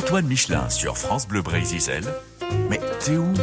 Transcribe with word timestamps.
Antoine 0.00 0.26
Michelin 0.26 0.70
sur 0.70 0.96
France 0.96 1.28
Bleu 1.28 1.42
Brésil. 1.42 2.00
Mais 2.70 2.80
t'es 3.00 3.18
où? 3.18 3.34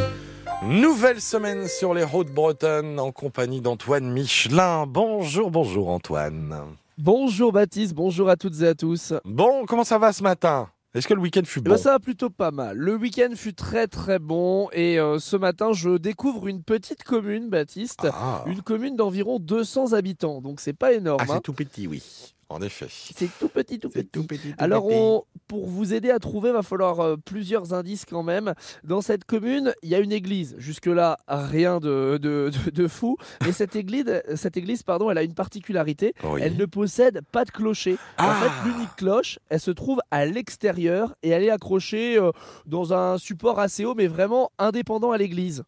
Nouvelle 0.64 1.20
semaine 1.20 1.68
sur 1.68 1.94
les 1.94 2.02
routes 2.02 2.32
bretonnes 2.32 2.98
en 2.98 3.12
compagnie 3.12 3.60
d'Antoine 3.60 4.10
Michelin. 4.10 4.84
Bonjour, 4.88 5.52
bonjour 5.52 5.88
Antoine. 5.88 6.56
Bonjour 6.98 7.52
Baptiste, 7.52 7.94
bonjour 7.94 8.28
à 8.28 8.34
toutes 8.36 8.60
et 8.62 8.66
à 8.66 8.74
tous. 8.74 9.14
Bon, 9.24 9.66
comment 9.68 9.84
ça 9.84 9.98
va 9.98 10.12
ce 10.12 10.24
matin? 10.24 10.68
Est-ce 10.94 11.06
que 11.06 11.14
le 11.14 11.20
week-end 11.20 11.42
fut 11.44 11.60
Eh 11.60 11.62
bon? 11.62 11.70
ben, 11.70 11.76
ça 11.76 11.92
va 11.92 12.00
plutôt 12.00 12.28
pas 12.28 12.50
mal. 12.50 12.76
Le 12.76 12.96
week-end 12.96 13.30
fut 13.36 13.54
très 13.54 13.86
très 13.86 14.18
bon 14.18 14.68
et 14.72 14.98
euh, 14.98 15.20
ce 15.20 15.36
matin 15.36 15.72
je 15.72 15.96
découvre 15.96 16.48
une 16.48 16.64
petite 16.64 17.04
commune, 17.04 17.48
Baptiste, 17.50 18.08
Ah, 18.12 18.42
une 18.46 18.62
commune 18.62 18.96
d'environ 18.96 19.38
200 19.38 19.92
habitants, 19.92 20.40
donc 20.40 20.58
c'est 20.58 20.72
pas 20.76 20.92
énorme. 20.92 21.20
Ah, 21.20 21.26
hein. 21.28 21.34
c'est 21.36 21.42
tout 21.42 21.52
petit, 21.52 21.86
oui. 21.86 22.02
En 22.50 22.62
effet. 22.62 22.86
C'est 22.90 23.28
tout 23.38 23.48
petit, 23.50 23.78
tout 23.78 23.90
petit. 23.90 24.06
tout 24.08 24.24
petit. 24.26 24.48
tout 24.50 24.54
Alors, 24.56 24.86
petit. 24.86 24.96
on- 24.98 25.24
pour 25.48 25.66
vous 25.66 25.92
aider 25.92 26.10
à 26.10 26.18
trouver, 26.18 26.50
va 26.50 26.62
falloir 26.62 27.00
euh, 27.00 27.16
plusieurs 27.16 27.74
indices 27.74 28.06
quand 28.06 28.22
même. 28.22 28.54
Dans 28.84 29.02
cette 29.02 29.24
commune, 29.24 29.74
il 29.82 29.90
y 29.90 29.94
a 29.94 29.98
une 29.98 30.12
église. 30.12 30.54
Jusque-là, 30.58 31.18
rien 31.28 31.78
de, 31.78 32.18
de, 32.20 32.50
de- 32.64 32.70
de 32.70 32.88
fou. 32.88 33.16
Et 33.46 33.52
cette 33.52 33.76
église, 33.76 34.06
cette 34.36 34.56
église 34.56 34.82
pardon, 34.82 35.10
elle 35.10 35.18
a 35.18 35.22
une 35.22 35.34
particularité. 35.34 36.14
Oui. 36.24 36.40
Elle 36.42 36.56
ne 36.56 36.64
possède 36.64 37.20
pas 37.32 37.44
de 37.44 37.50
clocher. 37.50 37.94
En 38.18 38.28
Ah. 38.28 38.34
fait, 38.34 38.68
l'unique 38.70 38.96
cloche, 38.96 39.38
elle 39.50 39.60
se 39.60 39.70
trouve 39.70 40.00
à 40.10 40.24
l'extérieur 40.24 41.14
et 41.22 41.28
elle 41.28 41.44
est 41.44 41.50
accrochée 41.50 42.16
euh, 42.18 42.30
dans 42.64 42.94
un 42.94 43.18
support 43.18 43.58
assez 43.60 43.84
haut, 43.84 43.94
mais 43.94 44.06
vraiment 44.06 44.50
indépendant 44.58 45.12
à 45.12 45.18
l'église. 45.18 45.64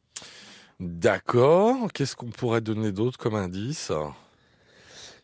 D'accord. 0.79 1.93
Qu'est-ce 1.93 2.16
qu'on 2.16 2.30
pourrait 2.30 2.62
donner 2.62 2.91
d'autre 2.91 3.19
comme 3.19 3.35
indice? 3.35 3.93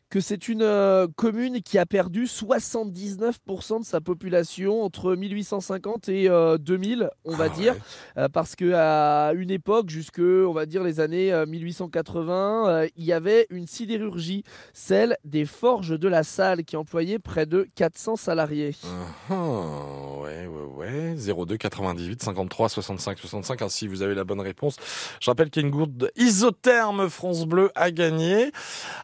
Que 0.08 0.20
c'est 0.20 0.46
une 0.46 0.62
euh, 0.62 1.08
commune 1.16 1.62
qui 1.62 1.78
a 1.78 1.84
perdu 1.86 2.26
79% 2.26 3.80
de 3.80 3.84
sa 3.84 4.00
population 4.00 4.82
entre 4.84 5.16
1850 5.16 6.08
et 6.08 6.28
euh, 6.30 6.58
2000, 6.58 7.10
on 7.24 7.34
va 7.34 7.46
Ah 7.46 7.48
dire. 7.48 7.74
Euh, 8.16 8.28
parce 8.28 8.54
que 8.54 8.72
à 8.72 9.32
une 9.34 9.50
époque, 9.50 9.90
jusque 9.90 10.20
on 10.20 10.52
va 10.52 10.64
dire 10.64 10.84
les 10.84 11.00
années 11.00 11.32
euh, 11.32 11.44
1880, 11.44 12.68
euh, 12.68 12.88
il 12.96 13.04
y 13.04 13.12
avait 13.12 13.48
une 13.50 13.66
sidérurgie, 13.66 14.44
celle 14.72 15.16
des 15.24 15.44
forges 15.44 15.98
de 15.98 16.06
la 16.08 16.22
Salle, 16.22 16.62
qui 16.64 16.76
employait 16.76 17.18
près 17.18 17.44
de 17.46 17.66
400 17.74 18.14
salariés. 18.14 18.76
Ah, 19.28 19.34
ouais, 20.22 20.46
ouais, 20.46 21.14
ouais. 21.16 21.34
02 21.46 21.56
98 21.56 22.22
53 22.22 22.68
65 22.68 23.18
65. 23.18 23.62
Ainsi, 23.62 23.88
vous 23.88 24.02
avez 24.02 24.14
la 24.14 24.22
bonne 24.22 24.40
réponse. 24.40 24.76
Je 25.20 25.28
rappelle 25.28 25.50
qu'il 25.50 25.62
y 25.62 25.64
a 25.64 25.68
une 25.68 25.74
gourde 25.74 26.12
isotherme 26.14 27.08
France 27.10 27.44
Bleu 27.44 27.72
à 27.74 27.90
gagner. 27.90 28.52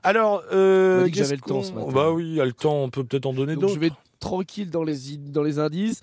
Alors, 0.04 0.44
euh, 0.52 0.91
Que 1.00 1.08
qu'est-ce 1.08 1.18
j'avais 1.24 1.36
le 1.36 1.40
temps 1.42 1.62
ce 1.62 1.72
matin. 1.72 1.90
Bah 1.92 2.10
oui, 2.12 2.24
il 2.28 2.34
y 2.34 2.40
a 2.40 2.44
le 2.44 2.52
temps. 2.52 2.82
On 2.84 2.90
peut 2.90 3.04
peut-être 3.04 3.26
en 3.26 3.32
donner 3.32 3.54
d'autres. 3.56 3.74
je 3.74 3.78
vais 3.80 3.90
tranquille 4.20 4.70
dans 4.70 4.84
les, 4.84 5.16
dans 5.18 5.42
les 5.42 5.58
indices. 5.58 6.00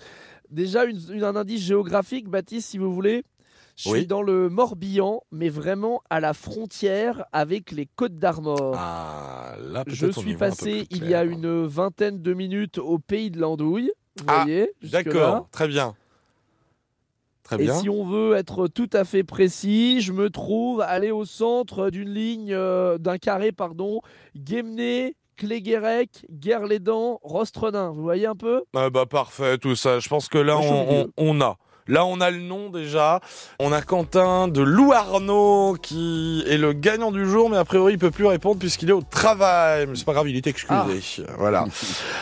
Déjà, 0.50 0.84
une, 0.84 0.98
une- 1.12 1.24
un 1.24 1.36
indice 1.36 1.62
géographique, 1.62 2.28
Baptiste, 2.28 2.68
si 2.70 2.78
vous 2.78 2.92
voulez. 2.92 3.22
Je 3.76 3.88
Oui. 3.88 3.98
suis 4.00 4.06
dans 4.06 4.20
le 4.20 4.50
Morbihan, 4.50 5.22
mais 5.32 5.48
vraiment 5.48 6.02
à 6.10 6.20
la 6.20 6.34
frontière 6.34 7.24
avec 7.32 7.70
les 7.72 7.86
Côtes 7.86 8.18
d'Armor. 8.18 8.74
Ah, 8.76 9.54
là, 9.58 9.84
Je 9.86 10.10
suis 10.10 10.34
passé 10.36 10.86
il 10.90 11.08
y 11.08 11.14
a 11.14 11.24
une 11.24 11.64
vingtaine 11.64 12.20
de 12.20 12.34
minutes 12.34 12.76
au 12.76 12.98
pays 12.98 13.30
de 13.30 13.40
l'Andouille. 13.40 13.90
Vous 14.18 14.24
Ah, 14.26 14.42
voyez. 14.44 14.72
D'accord, 14.82 15.48
très 15.50 15.66
bien. 15.68 15.94
Très 17.50 17.64
Et 17.64 17.72
si 17.72 17.88
on 17.88 18.04
veut 18.04 18.36
être 18.36 18.68
tout 18.68 18.88
à 18.92 19.04
fait 19.04 19.24
précis, 19.24 20.00
je 20.00 20.12
me 20.12 20.30
trouve 20.30 20.80
aller 20.82 21.10
au 21.10 21.24
centre 21.24 21.90
d'une 21.90 22.12
ligne, 22.14 22.52
euh, 22.52 22.96
d'un 22.98 23.18
carré, 23.18 23.50
pardon, 23.50 24.00
Guémené, 24.36 25.16
Cléguérec, 25.36 26.26
Guerlédan, 26.30 27.18
Rostrenin. 27.22 27.90
Vous 27.90 28.02
voyez 28.02 28.26
un 28.26 28.36
peu? 28.36 28.62
Ah 28.76 28.90
bah 28.90 29.06
parfait, 29.06 29.58
tout 29.58 29.74
ça. 29.74 29.98
Je 29.98 30.08
pense 30.08 30.28
que 30.28 30.38
là, 30.38 30.58
on, 30.58 30.62
on- 30.62 30.86
milieu. 30.92 31.12
on 31.16 31.40
a. 31.40 31.56
Là, 31.88 32.04
on 32.06 32.20
a 32.20 32.30
le 32.30 32.38
nom 32.40 32.70
déjà. 32.70 33.18
On 33.58 33.72
a 33.72 33.82
Quentin 33.82 34.46
de 34.46 34.60
Louarnaud 34.62 35.76
qui 35.82 36.44
est 36.46 36.58
le 36.58 36.72
gagnant 36.72 37.10
du 37.10 37.28
jour, 37.28 37.50
mais 37.50 37.56
a 37.56 37.64
priori, 37.64 37.94
il 37.94 37.98
peut 37.98 38.12
plus 38.12 38.26
répondre 38.26 38.60
puisqu'il 38.60 38.90
est 38.90 38.92
au 38.92 39.02
travail. 39.02 39.86
Mais 39.88 39.96
c'est 39.96 40.04
pas 40.04 40.12
grave, 40.12 40.28
il 40.28 40.36
est 40.36 40.46
excusé. 40.46 41.24
Voilà. 41.38 41.64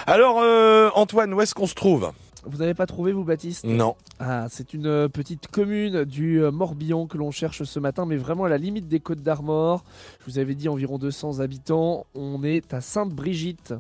Alors, 0.07 0.39
euh, 0.41 0.89
Antoine, 0.95 1.35
où 1.35 1.41
est-ce 1.43 1.55
qu'on 1.55 1.67
se 1.67 1.75
trouve? 1.75 2.11
Vous 2.45 2.59
n'avez 2.59 2.75
pas 2.75 2.87
trouvé, 2.87 3.13
vous, 3.13 3.25
Baptiste 3.25 3.65
Non. 3.65 3.97
Ah, 4.21 4.47
c'est 4.49 4.73
une 4.75 4.87
euh, 4.87 5.09
petite 5.09 5.49
commune 5.49 6.05
du 6.05 6.43
euh, 6.43 6.51
Morbihan 6.51 7.07
que 7.07 7.19
l'on 7.19 7.31
cherche 7.31 7.63
ce 7.65 7.81
matin, 7.81 8.07
mais 8.07 8.17
vraiment 8.17 8.45
à 8.45 8.49
la 8.49 8.59
limite 8.59 8.89
des 8.89 9.01
Côtes 9.01 9.23
d'Armor. 9.23 9.85
Je 10.21 10.31
vous 10.31 10.39
avais 10.39 10.55
dit 10.55 10.69
environ 10.69 10.99
200 10.99 11.41
habitants. 11.41 12.07
On 12.15 12.43
est 12.45 12.73
à 12.73 12.81
Sainte-Brigitte 12.81 13.75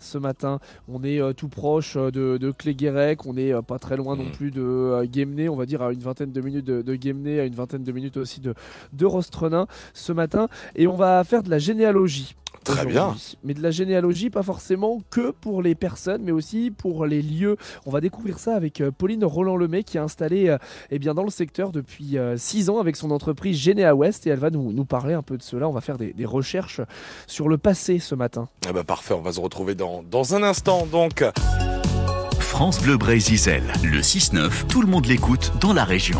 ce 0.00 0.16
matin. 0.16 0.60
On 0.88 1.02
est 1.02 1.20
euh, 1.20 1.32
tout 1.32 1.48
proche 1.48 1.96
euh, 1.96 2.10
de, 2.10 2.38
de 2.38 2.50
Cléguérec. 2.50 3.26
On 3.26 3.36
est 3.36 3.52
euh, 3.52 3.62
pas 3.62 3.78
très 3.78 3.96
loin 3.96 4.16
non 4.16 4.24
Mm. 4.24 4.32
plus 4.32 4.50
de 4.50 5.04
Guémené. 5.04 5.48
On 5.48 5.56
va 5.56 5.66
dire 5.66 5.82
à 5.82 5.92
une 5.92 6.00
vingtaine 6.00 6.32
de 6.32 6.40
minutes 6.40 6.64
de, 6.64 6.82
de 6.82 6.94
Guémené, 6.94 7.40
à 7.40 7.44
une 7.44 7.54
vingtaine 7.54 7.82
de 7.82 7.92
minutes 7.92 8.16
aussi 8.16 8.40
de, 8.40 8.54
de 8.92 9.06
Rostrenin 9.06 9.66
ce 9.94 10.12
matin. 10.12 10.48
Et 10.76 10.86
on 10.86 10.96
va 10.96 11.22
faire 11.24 11.42
de 11.42 11.50
la 11.50 11.58
généalogie. 11.58 12.34
Très 12.74 12.86
bien. 12.86 13.14
Mais 13.44 13.54
de 13.54 13.62
la 13.62 13.70
généalogie, 13.70 14.30
pas 14.30 14.42
forcément 14.42 15.00
que 15.10 15.30
pour 15.30 15.62
les 15.62 15.74
personnes, 15.74 16.22
mais 16.22 16.32
aussi 16.32 16.70
pour 16.70 17.06
les 17.06 17.22
lieux. 17.22 17.56
On 17.86 17.90
va 17.90 18.00
découvrir 18.00 18.38
ça 18.38 18.54
avec 18.54 18.80
euh, 18.80 18.90
Pauline 18.90 19.24
Roland-Lemay 19.24 19.84
qui 19.84 19.96
est 19.96 20.00
installée 20.00 20.48
euh, 20.48 20.58
eh 20.90 20.98
bien, 20.98 21.14
dans 21.14 21.24
le 21.24 21.30
secteur 21.30 21.72
depuis 21.72 22.16
6 22.36 22.70
ans 22.70 22.78
avec 22.78 22.96
son 22.96 23.10
entreprise 23.10 23.56
Généa 23.56 23.94
West 23.94 24.26
et 24.26 24.30
elle 24.30 24.38
va 24.38 24.50
nous, 24.50 24.72
nous 24.72 24.84
parler 24.84 25.14
un 25.14 25.22
peu 25.22 25.36
de 25.36 25.42
cela. 25.42 25.68
On 25.68 25.72
va 25.72 25.80
faire 25.80 25.98
des, 25.98 26.12
des 26.12 26.26
recherches 26.26 26.80
sur 27.26 27.48
le 27.48 27.58
passé 27.58 27.98
ce 27.98 28.14
matin. 28.14 28.48
Ah 28.66 28.72
bah 28.72 28.84
parfait, 28.84 29.14
on 29.14 29.20
va 29.20 29.32
se 29.32 29.40
retrouver 29.40 29.74
dans, 29.74 30.02
dans 30.02 30.34
un 30.34 30.42
instant. 30.42 30.86
Donc, 30.86 31.24
France 32.38 32.80
Bleu 32.80 32.96
Brésil. 32.96 33.62
Le 33.84 34.00
6-9, 34.00 34.66
tout 34.66 34.80
le 34.80 34.86
monde 34.88 35.06
l'écoute 35.06 35.52
dans 35.60 35.72
la 35.72 35.84
région. 35.84 36.18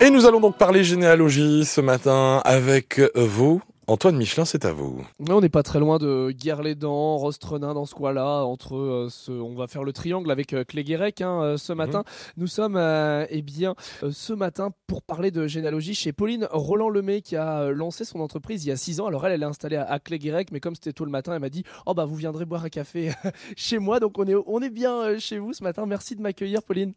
et 0.00 0.10
nous 0.10 0.26
allons 0.26 0.40
donc 0.40 0.58
parler 0.58 0.84
généalogie 0.84 1.64
ce 1.64 1.80
matin 1.80 2.40
avec 2.44 3.00
vous. 3.14 3.60
Antoine 3.88 4.18
Michelin, 4.18 4.44
c'est 4.44 4.66
à 4.66 4.72
vous. 4.74 5.02
On 5.30 5.40
n'est 5.40 5.48
pas 5.48 5.62
très 5.62 5.80
loin 5.80 5.96
de 5.96 6.30
Guerlédan, 6.30 7.16
Rostrenin 7.16 7.72
dans 7.72 7.86
ce 7.86 7.94
coin-là. 7.94 8.44
Entre 8.44 8.76
euh, 8.76 9.08
ce, 9.08 9.32
on 9.32 9.54
va 9.54 9.66
faire 9.66 9.82
le 9.82 9.94
triangle 9.94 10.30
avec 10.30 10.52
euh, 10.52 10.62
Cléguérec 10.62 11.22
hein, 11.22 11.40
euh, 11.40 11.56
ce 11.56 11.72
matin. 11.72 12.04
Nous 12.36 12.48
sommes 12.48 12.76
euh, 12.76 13.24
eh 13.30 13.40
bien 13.40 13.76
ce 14.10 14.34
matin 14.34 14.72
pour 14.88 15.00
parler 15.00 15.30
de 15.30 15.46
généalogie 15.46 15.94
chez 15.94 16.12
Pauline 16.12 16.46
Roland 16.50 16.90
Lemay 16.90 17.22
qui 17.22 17.34
a 17.34 17.70
lancé 17.70 18.04
son 18.04 18.20
entreprise 18.20 18.66
il 18.66 18.68
y 18.68 18.72
a 18.72 18.76
6 18.76 19.00
ans. 19.00 19.06
Alors 19.06 19.26
elle, 19.26 19.32
elle 19.32 19.42
est 19.42 19.46
installée 19.46 19.76
à, 19.76 19.90
à 19.90 19.98
Cléguérec, 19.98 20.52
mais 20.52 20.60
comme 20.60 20.74
c'était 20.74 20.92
tôt 20.92 21.06
le 21.06 21.10
matin, 21.10 21.32
elle 21.32 21.40
m'a 21.40 21.48
dit 21.48 21.64
oh 21.86 21.94
bah 21.94 22.04
vous 22.04 22.16
viendrez 22.16 22.44
boire 22.44 22.64
un 22.64 22.68
café 22.68 23.12
chez 23.56 23.78
moi. 23.78 24.00
Donc 24.00 24.18
on 24.18 24.26
est 24.26 24.34
on 24.34 24.60
est 24.60 24.68
bien 24.68 25.18
chez 25.18 25.38
vous 25.38 25.54
ce 25.54 25.64
matin. 25.64 25.86
Merci 25.86 26.14
de 26.14 26.20
m'accueillir, 26.20 26.62
Pauline. 26.62 26.92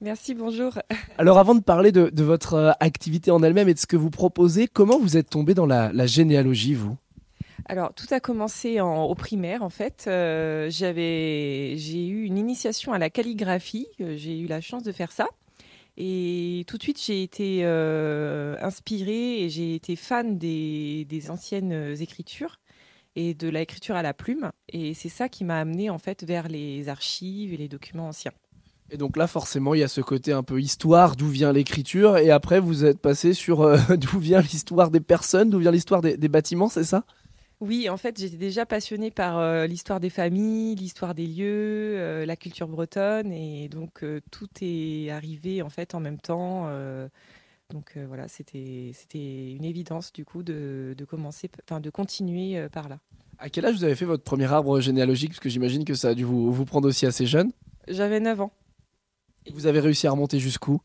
Merci, 0.00 0.34
bonjour. 0.34 0.78
Alors 1.18 1.38
avant 1.38 1.54
de 1.54 1.60
parler 1.60 1.92
de, 1.92 2.08
de 2.08 2.22
votre 2.24 2.54
euh, 2.54 2.70
activité 2.80 3.30
en 3.30 3.42
elle-même 3.42 3.68
et 3.68 3.74
de 3.74 3.78
ce 3.78 3.86
que 3.86 3.96
vous 3.96 4.10
proposez, 4.10 4.66
comment 4.66 4.98
vous 4.98 5.16
êtes 5.16 5.28
tombé 5.28 5.54
dans 5.54 5.66
la, 5.66 5.92
la 5.92 6.06
généalogie, 6.06 6.74
vous? 6.74 6.96
Alors, 7.66 7.92
tout 7.94 8.06
a 8.10 8.20
commencé 8.20 8.80
en, 8.80 9.04
au 9.04 9.14
primaire, 9.14 9.62
en 9.62 9.68
fait. 9.68 10.06
Euh, 10.08 10.68
j'avais, 10.70 11.74
j'ai 11.76 12.06
eu 12.08 12.24
une 12.24 12.38
initiation 12.38 12.92
à 12.92 12.98
la 12.98 13.10
calligraphie. 13.10 13.86
euh, 14.00 14.16
J'ai 14.16 14.38
eu 14.40 14.46
la 14.46 14.60
chance 14.60 14.82
de 14.82 14.92
faire 14.92 15.12
ça. 15.12 15.28
Et 15.98 16.64
tout 16.66 16.78
de 16.78 16.82
suite, 16.82 17.00
j'ai 17.04 17.22
été 17.22 17.60
euh, 17.64 18.56
inspirée 18.62 19.42
et 19.42 19.50
j'ai 19.50 19.74
été 19.74 19.94
fan 19.96 20.38
des, 20.38 21.04
des 21.04 21.30
anciennes 21.30 21.94
écritures 22.00 22.58
et 23.16 23.34
de 23.34 23.48
l'écriture 23.48 23.96
à 23.96 24.02
la 24.02 24.14
plume. 24.14 24.50
Et 24.72 24.94
c'est 24.94 25.10
ça 25.10 25.28
qui 25.28 25.44
m'a 25.44 25.60
amenée, 25.60 25.90
en 25.90 25.98
fait, 25.98 26.24
vers 26.24 26.48
les 26.48 26.88
archives 26.88 27.52
et 27.52 27.58
les 27.58 27.68
documents 27.68 28.08
anciens. 28.08 28.32
Et 28.90 28.96
donc 28.96 29.16
là, 29.16 29.26
forcément, 29.26 29.74
il 29.74 29.80
y 29.80 29.84
a 29.84 29.88
ce 29.88 30.00
côté 30.00 30.32
un 30.32 30.42
peu 30.42 30.60
histoire, 30.60 31.14
d'où 31.14 31.28
vient 31.28 31.52
l'écriture, 31.52 32.18
et 32.18 32.30
après, 32.30 32.58
vous 32.58 32.84
êtes 32.84 32.98
passé 32.98 33.34
sur 33.34 33.60
euh, 33.60 33.78
d'où 33.96 34.18
vient 34.18 34.40
l'histoire 34.40 34.90
des 34.90 35.00
personnes, 35.00 35.50
d'où 35.50 35.58
vient 35.58 35.70
l'histoire 35.70 36.00
des, 36.00 36.16
des 36.16 36.28
bâtiments, 36.28 36.68
c'est 36.68 36.84
ça? 36.84 37.04
Oui, 37.60 37.90
en 37.90 37.98
fait, 37.98 38.18
j'étais 38.18 38.38
déjà 38.38 38.64
passionnée 38.64 39.10
par 39.10 39.38
euh, 39.38 39.66
l'histoire 39.66 40.00
des 40.00 40.08
familles, 40.08 40.76
l'histoire 40.76 41.14
des 41.14 41.26
lieux, 41.26 41.98
euh, 41.98 42.24
la 42.24 42.34
culture 42.34 42.68
bretonne, 42.68 43.32
et 43.32 43.68
donc 43.68 44.02
euh, 44.02 44.20
tout 44.30 44.48
est 44.62 45.10
arrivé 45.10 45.60
en 45.60 45.68
fait 45.68 45.94
en 45.94 46.00
même 46.00 46.18
temps. 46.18 46.70
donc 47.70 47.96
voilà, 48.08 48.28
c'était 48.28 48.92
c'était 48.94 49.52
une 49.52 49.64
évidence 49.64 50.12
du 50.12 50.24
coup 50.24 50.42
de, 50.42 50.94
de 50.96 51.04
commencer, 51.04 51.50
enfin 51.64 51.80
de 51.80 51.90
continuer 51.90 52.66
par 52.72 52.88
là. 52.88 52.98
À 53.38 53.50
quel 53.50 53.66
âge 53.66 53.76
vous 53.76 53.84
avez 53.84 53.94
fait 53.94 54.06
votre 54.06 54.24
premier 54.24 54.50
arbre 54.50 54.80
généalogique? 54.80 55.30
Parce 55.30 55.40
que 55.40 55.48
j'imagine 55.48 55.84
que 55.84 55.94
ça 55.94 56.08
a 56.08 56.14
dû 56.14 56.24
vous, 56.24 56.52
vous 56.52 56.64
prendre 56.64 56.88
aussi 56.88 57.06
assez 57.06 57.26
jeune. 57.26 57.52
J'avais 57.88 58.20
9 58.20 58.40
ans. 58.40 58.52
Et 59.46 59.52
vous 59.52 59.66
avez 59.66 59.80
réussi 59.80 60.06
à 60.06 60.10
remonter 60.10 60.38
jusqu'où? 60.38 60.80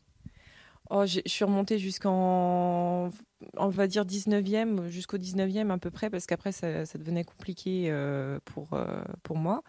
Oh, 0.88 1.04
je 1.04 1.20
suis 1.26 1.44
remontée 1.44 1.78
jusqu'en, 1.80 3.10
on 3.56 3.68
va 3.68 3.86
dire 3.88 4.04
19e, 4.04 4.88
jusqu'au 4.88 5.18
19e 5.18 5.70
à 5.70 5.78
peu 5.78 5.90
près, 5.90 6.10
parce 6.10 6.26
qu'après 6.26 6.52
ça, 6.52 6.86
ça 6.86 6.96
devenait 6.98 7.24
compliqué 7.24 7.86
euh, 7.88 8.38
pour, 8.44 8.68
euh, 8.72 9.02
pour 9.24 9.36
moi, 9.36 9.64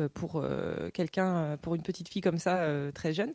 euh, 0.00 0.08
pour 0.12 0.44
quelqu'un, 0.92 1.56
pour 1.62 1.76
une 1.76 1.82
petite 1.82 2.08
fille 2.08 2.22
comme 2.22 2.38
ça, 2.38 2.66
très 2.94 3.12
jeune. 3.12 3.32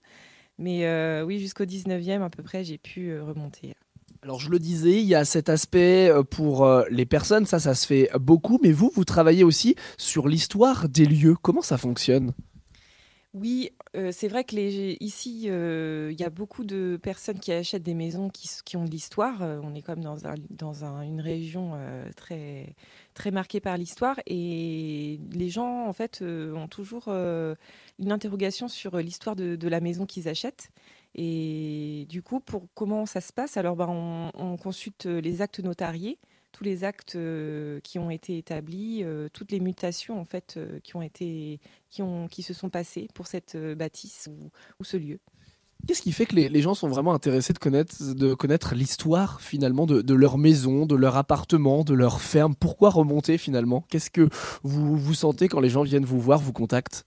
Mais 0.57 1.21
oui, 1.24 1.39
jusqu'au 1.39 1.63
19e 1.63 2.21
à 2.21 2.30
peu 2.30 2.44
près, 2.44 2.65
j'ai 2.65 2.77
pu 2.77 3.18
remonter. 3.19 3.75
Alors 4.24 4.39
je 4.39 4.50
le 4.50 4.59
disais, 4.59 5.01
il 5.01 5.07
y 5.07 5.15
a 5.15 5.25
cet 5.25 5.50
aspect 5.50 6.12
pour 6.30 6.69
les 6.92 7.06
personnes, 7.06 7.45
ça 7.45 7.59
ça 7.59 7.74
se 7.74 7.88
fait 7.88 8.12
beaucoup, 8.19 8.59
mais 8.62 8.71
vous, 8.71 8.92
vous 8.94 9.06
travaillez 9.06 9.44
aussi 9.44 9.75
sur 9.98 10.27
l'histoire 10.27 10.89
des 10.89 11.06
lieux. 11.06 11.36
Comment 11.42 11.63
ça 11.63 11.77
fonctionne? 11.77 12.33
Oui, 13.33 13.72
euh, 13.95 14.12
c'est 14.12 14.28
vrai 14.28 14.44
que 14.44 14.56
ici, 15.01 15.45
euh, 15.48 16.10
il 16.12 16.19
y 16.19 16.24
a 16.25 16.30
beaucoup 16.30 16.66
de 16.66 17.00
personnes 17.01 17.39
qui 17.39 17.54
achètent 17.54 17.83
des 17.83 17.94
maisons 17.94 18.30
qui, 18.30 18.75
ont 18.75 18.83
de 18.83 18.89
l'histoire. 18.92 19.42
Euh, 19.42 19.62
on 19.63 19.74
est 19.74 19.81
comme 19.81 20.01
dans, 20.01 20.28
un, 20.28 20.36
dans 20.50 20.83
un, 20.83 21.01
une 21.01 21.22
région 21.22 21.80
très, 22.18 22.75
marquée 23.31 23.62
par 23.62 23.78
l'histoire. 23.78 24.19
Et 24.28 25.22
les 25.31 25.50
gens, 25.50 25.88
en 25.88 25.94
fait, 25.94 26.22
ont 26.22 26.68
toujours 26.68 27.07
une 27.07 28.12
interrogation 28.12 28.68
sur 28.68 28.98
l'histoire 28.98 29.38
de, 29.38 29.68
la 29.68 29.80
maison 29.80 30.06
qu'ils 30.06 30.27
achètent. 30.27 30.69
Et 31.16 32.06
du 32.10 32.22
coup, 32.22 32.42
pour 32.42 32.68
comment 32.74 33.06
ça 33.06 33.22
se 33.22 33.31
passe 33.31 33.56
Alors, 33.56 33.77
ben, 33.77 34.31
on 34.34 34.57
consulte 34.57 35.06
les 35.06 35.42
actes 35.42 35.60
notariés 35.62 36.19
tous 36.51 36.63
les 36.63 36.83
actes 36.83 37.15
euh, 37.15 37.80
qui 37.81 38.00
ont 38.00 38.09
été 38.09 38.38
établis, 38.38 39.03
euh, 39.03 39.30
toutes 39.31 39.51
les 39.51 39.59
mutations 39.59 40.19
en 40.19 40.25
fait 40.25 40.56
euh, 40.57 40.80
qui 40.83 40.95
ont 40.95 41.01
été, 41.01 41.59
qui 41.89 42.01
ont, 42.01 42.27
qui 42.27 42.44
se 42.44 42.53
sont 42.53 42.69
passées 42.69 43.07
pour 43.13 43.27
cette 43.27 43.57
bâtisse 43.77 44.30
ou, 44.80 44.83
ce 44.83 44.98
lieu. 44.98 45.19
Qu'est-ce 45.88 46.03
qui 46.03 46.12
fait 46.12 46.27
que 46.27 46.36
les, 46.36 46.62
gens 46.62 46.75
sont 46.75 46.88
vraiment 46.88 47.12
intéressés 47.12 47.53
de 47.53 47.57
connaître, 47.57 48.13
de 48.13 48.36
connaître 48.36 48.75
l'histoire 48.75 49.42
finalement 49.42 49.88
de, 49.88 50.13
leur 50.13 50.38
maison, 50.38 50.86
de 50.86 50.95
leur 50.95 51.18
appartement, 51.18 51.83
de 51.83 51.95
leur 51.95 52.21
ferme? 52.21 52.53
Pourquoi 52.53 52.92
remonter 52.92 53.39
finalement? 53.39 53.83
Qu'est-ce 53.89 54.12
que 54.12 54.30
vous, 54.62 54.95
vous 54.95 55.13
sentez 55.15 55.48
quand 55.48 55.59
les 55.59 55.69
gens 55.69 55.81
viennent 55.81 56.06
vous 56.06 56.19
voir, 56.19 56.39
vous 56.39 56.53
contactent? 56.53 57.06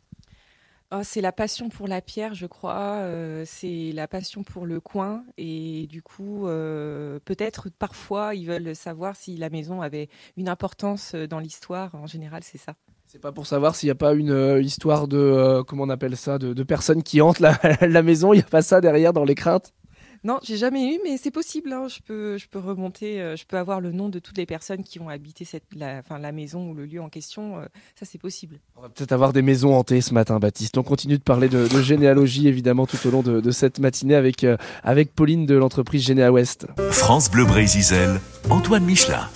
Oh, 0.97 1.01
c'est 1.03 1.21
la 1.21 1.33
passion 1.33 1.71
pour 1.71 1.89
la 1.89 2.01
pierre, 2.01 2.35
je 2.35 2.47
crois. 2.47 2.99
Euh, 2.99 3.43
c'est 3.47 3.91
la 3.93 4.07
passion 4.07 4.45
pour 4.45 4.65
le 4.65 4.79
coin. 4.79 5.25
Et 5.39 5.89
du 5.89 6.03
coup, 6.03 6.47
euh, 6.47 7.19
peut-être 7.25 7.69
parfois, 7.69 8.37
ils 8.37 8.47
veulent 8.47 8.77
savoir 8.77 9.17
si 9.17 9.37
la 9.37 9.51
maison 9.51 9.83
avait 9.83 10.09
une 10.37 10.49
importance 10.49 11.17
dans 11.17 11.41
l'histoire. 11.41 11.97
En 11.97 12.07
général, 12.07 12.43
c'est 12.45 12.59
ça. 12.59 12.75
C'est 13.07 13.21
pas 13.21 13.33
pour 13.33 13.47
savoir 13.47 13.75
s'il 13.75 13.89
n'y 13.89 13.93
a 13.93 13.97
pas 13.97 14.15
une 14.15 14.31
euh, 14.31 14.63
histoire 14.63 15.09
de, 15.09 15.63
comment 15.67 15.83
on 15.85 15.89
appelle 15.89 16.17
ça, 16.17 16.39
de, 16.39 16.63
personnes 16.63 17.03
qui 17.03 17.21
hantent 17.21 17.41
la, 17.41 17.59
la 17.81 18.03
maison. 18.03 18.33
Il 18.33 18.37
n'y 18.37 18.43
a 18.43 18.49
pas 18.49 18.63
ça 18.63 18.81
derrière 18.81 19.13
dans 19.13 19.25
les 19.25 19.35
craintes 19.35 19.73
non, 20.25 20.39
j'ai 20.43 20.57
jamais 20.57 20.95
eu, 20.95 21.01
mais 21.05 21.19
c'est 21.19 21.31
possible. 21.31 21.71
Hein. 21.71 21.87
Je, 21.89 22.01
peux, 22.01 22.39
je 22.39 22.49
peux 22.49 22.59
remonter, 22.59 23.21
euh, 23.21 23.37
je 23.37 23.45
peux 23.45 23.59
avoir 23.59 23.83
le 23.83 23.93
nom 23.93 24.09
de 24.09 24.19
toutes 24.19 24.39
les 24.39 24.47
personnes 24.47 24.83
qui 24.83 24.99
ont 24.99 25.11
habité 25.11 25.45
cette, 25.45 25.65
la, 25.77 25.99
enfin, 25.99 26.19
la 26.19 26.33
maison 26.33 26.71
ou 26.71 26.75
le 26.75 26.87
lieu 26.87 27.03
en 27.03 27.11
question. 27.11 27.59
Euh, 27.59 27.67
ça, 27.95 28.07
c'est 28.07 28.19
possible. 28.19 28.59
On 28.75 28.81
va 28.81 28.89
peut-être 28.89 29.13
avoir 29.13 29.35
des 29.35 29.43
maisons 29.43 29.75
hantées 29.75 30.01
ce 30.01 30.15
matin, 30.15 30.39
Baptiste. 30.39 30.79
On 30.79 30.83
continue 30.83 31.19
de 31.19 31.23
parler 31.23 31.51
de, 31.51 31.69
généalogie, 31.83 32.49
évidemment, 32.49 32.87
tout 32.87 32.97
au 33.07 33.11
long 33.11 33.23
de, 33.23 33.51
cette 33.51 33.79
matinée 33.79 34.15
avec, 34.15 34.45
euh, 34.45 34.57
avec 34.83 35.15
Pauline 35.15 35.45
de 35.45 35.57
l'entreprise 35.57 36.03
Généa 36.03 36.33
West. 36.33 36.67
France 36.91 37.31
Bleu 37.31 37.45
Brésil, 37.45 38.19
Antoine 38.49 38.85
Michelin. 38.85 39.29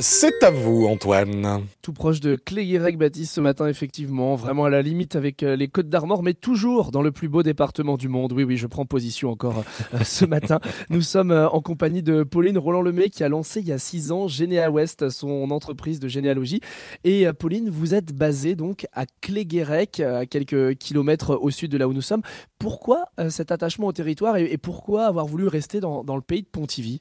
C'est 0.00 0.44
à 0.44 0.50
vous, 0.52 0.86
Antoine. 0.86 1.66
Tout 1.82 1.92
proche 1.92 2.20
de 2.20 2.36
Cléguérec, 2.36 2.96
Baptiste, 2.96 3.34
ce 3.34 3.40
matin, 3.40 3.66
effectivement. 3.66 4.36
Vraiment 4.36 4.66
à 4.66 4.70
la 4.70 4.80
limite 4.80 5.16
avec 5.16 5.42
euh, 5.42 5.56
les 5.56 5.66
Côtes 5.66 5.88
d'Armor, 5.88 6.22
mais 6.22 6.34
toujours 6.34 6.92
dans 6.92 7.02
le 7.02 7.10
plus 7.10 7.28
beau 7.28 7.42
département 7.42 7.96
du 7.96 8.08
monde. 8.08 8.32
Oui, 8.32 8.44
oui, 8.44 8.56
je 8.56 8.68
prends 8.68 8.86
position 8.86 9.30
encore 9.30 9.64
euh, 9.94 10.04
ce 10.04 10.24
matin. 10.24 10.60
Nous 10.90 11.02
sommes 11.02 11.32
euh, 11.32 11.48
en 11.48 11.60
compagnie 11.60 12.04
de 12.04 12.22
Pauline 12.22 12.58
Roland-Lemay 12.58 13.08
qui 13.10 13.24
a 13.24 13.28
lancé 13.28 13.58
il 13.58 13.66
y 13.66 13.72
a 13.72 13.78
six 13.78 14.12
ans 14.12 14.28
Généa 14.28 14.70
West, 14.70 15.08
son 15.08 15.50
entreprise 15.50 15.98
de 15.98 16.06
généalogie. 16.06 16.60
Et 17.02 17.26
Pauline, 17.32 17.68
vous 17.68 17.94
êtes 17.94 18.12
basée 18.14 18.54
donc 18.54 18.86
à 18.92 19.04
Cléguérec, 19.20 19.98
à 19.98 20.26
quelques 20.26 20.76
kilomètres 20.76 21.36
au 21.40 21.50
sud 21.50 21.72
de 21.72 21.78
là 21.78 21.88
où 21.88 21.92
nous 21.92 22.02
sommes. 22.02 22.22
Pourquoi 22.60 23.06
cet 23.30 23.50
attachement 23.50 23.88
au 23.88 23.92
territoire 23.92 24.36
et 24.36 24.58
pourquoi 24.58 25.06
avoir 25.06 25.26
voulu 25.26 25.48
rester 25.48 25.80
dans, 25.80 26.04
dans 26.04 26.16
le 26.16 26.22
pays 26.22 26.42
de 26.42 26.48
Pontivy? 26.48 27.00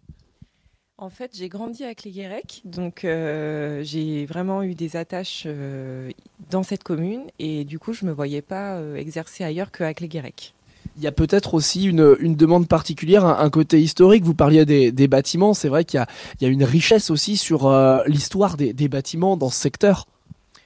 En 0.99 1.09
fait, 1.09 1.31
j'ai 1.35 1.47
grandi 1.47 1.83
à 1.83 1.93
Cléguérec, 1.93 2.61
donc 2.65 3.05
euh, 3.05 3.83
j'ai 3.83 4.25
vraiment 4.25 4.63
eu 4.63 4.73
des 4.73 4.95
attaches 4.95 5.43
euh, 5.45 6.09
dans 6.49 6.63
cette 6.63 6.83
commune 6.83 7.21
et 7.37 7.65
du 7.65 7.77
coup, 7.77 7.93
je 7.93 8.03
ne 8.03 8.09
me 8.09 8.15
voyais 8.15 8.41
pas 8.41 8.77
euh, 8.77 8.95
exercer 8.95 9.43
ailleurs 9.43 9.71
qu'à 9.71 9.93
Cléguérec. 9.93 10.55
Il 10.97 11.03
y 11.03 11.07
a 11.07 11.11
peut-être 11.11 11.53
aussi 11.53 11.83
une, 11.83 12.15
demande 12.35 12.67
particulière, 12.67 13.25
un, 13.25 13.49
côté 13.51 13.79
historique. 13.79 14.23
Vous 14.23 14.33
parliez 14.33 14.65
des, 14.65 15.07
bâtiments, 15.07 15.53
c'est 15.53 15.69
vrai 15.69 15.85
qu'il 15.85 16.03
y, 16.41 16.45
a 16.45 16.47
une 16.47 16.63
richesse 16.63 17.11
aussi 17.11 17.37
sur 17.37 17.71
l'histoire 18.07 18.57
des, 18.57 18.87
bâtiments 18.87 19.37
dans 19.37 19.51
ce 19.51 19.59
secteur. 19.59 20.07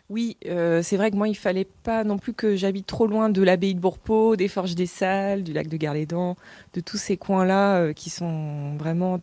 Oui, 0.09 0.37
c'est 0.45 0.95
vrai 0.95 1.11
que 1.11 1.17
moi, 1.17 1.27
il 1.27 1.35
fallait 1.35 1.67
pas 1.83 2.05
non 2.05 2.17
plus 2.17 2.31
que 2.31 2.55
j'habite 2.55 2.87
trop 2.87 3.07
loin 3.07 3.27
de 3.27 3.41
l'abbaye 3.43 3.75
de 3.75 3.81
Bourpeau, 3.81 4.37
des 4.37 4.47
Forges 4.47 4.75
des 4.75 4.85
Salles, 4.85 5.43
du 5.43 5.51
lac 5.51 5.67
de 5.67 5.75
Garlédan, 5.75 6.37
de 6.75 6.79
tous 6.79 6.97
ces 6.97 7.17
coins-là 7.17 7.93
qui 7.93 8.09
sont 8.09 8.77
vraiment 8.77 9.19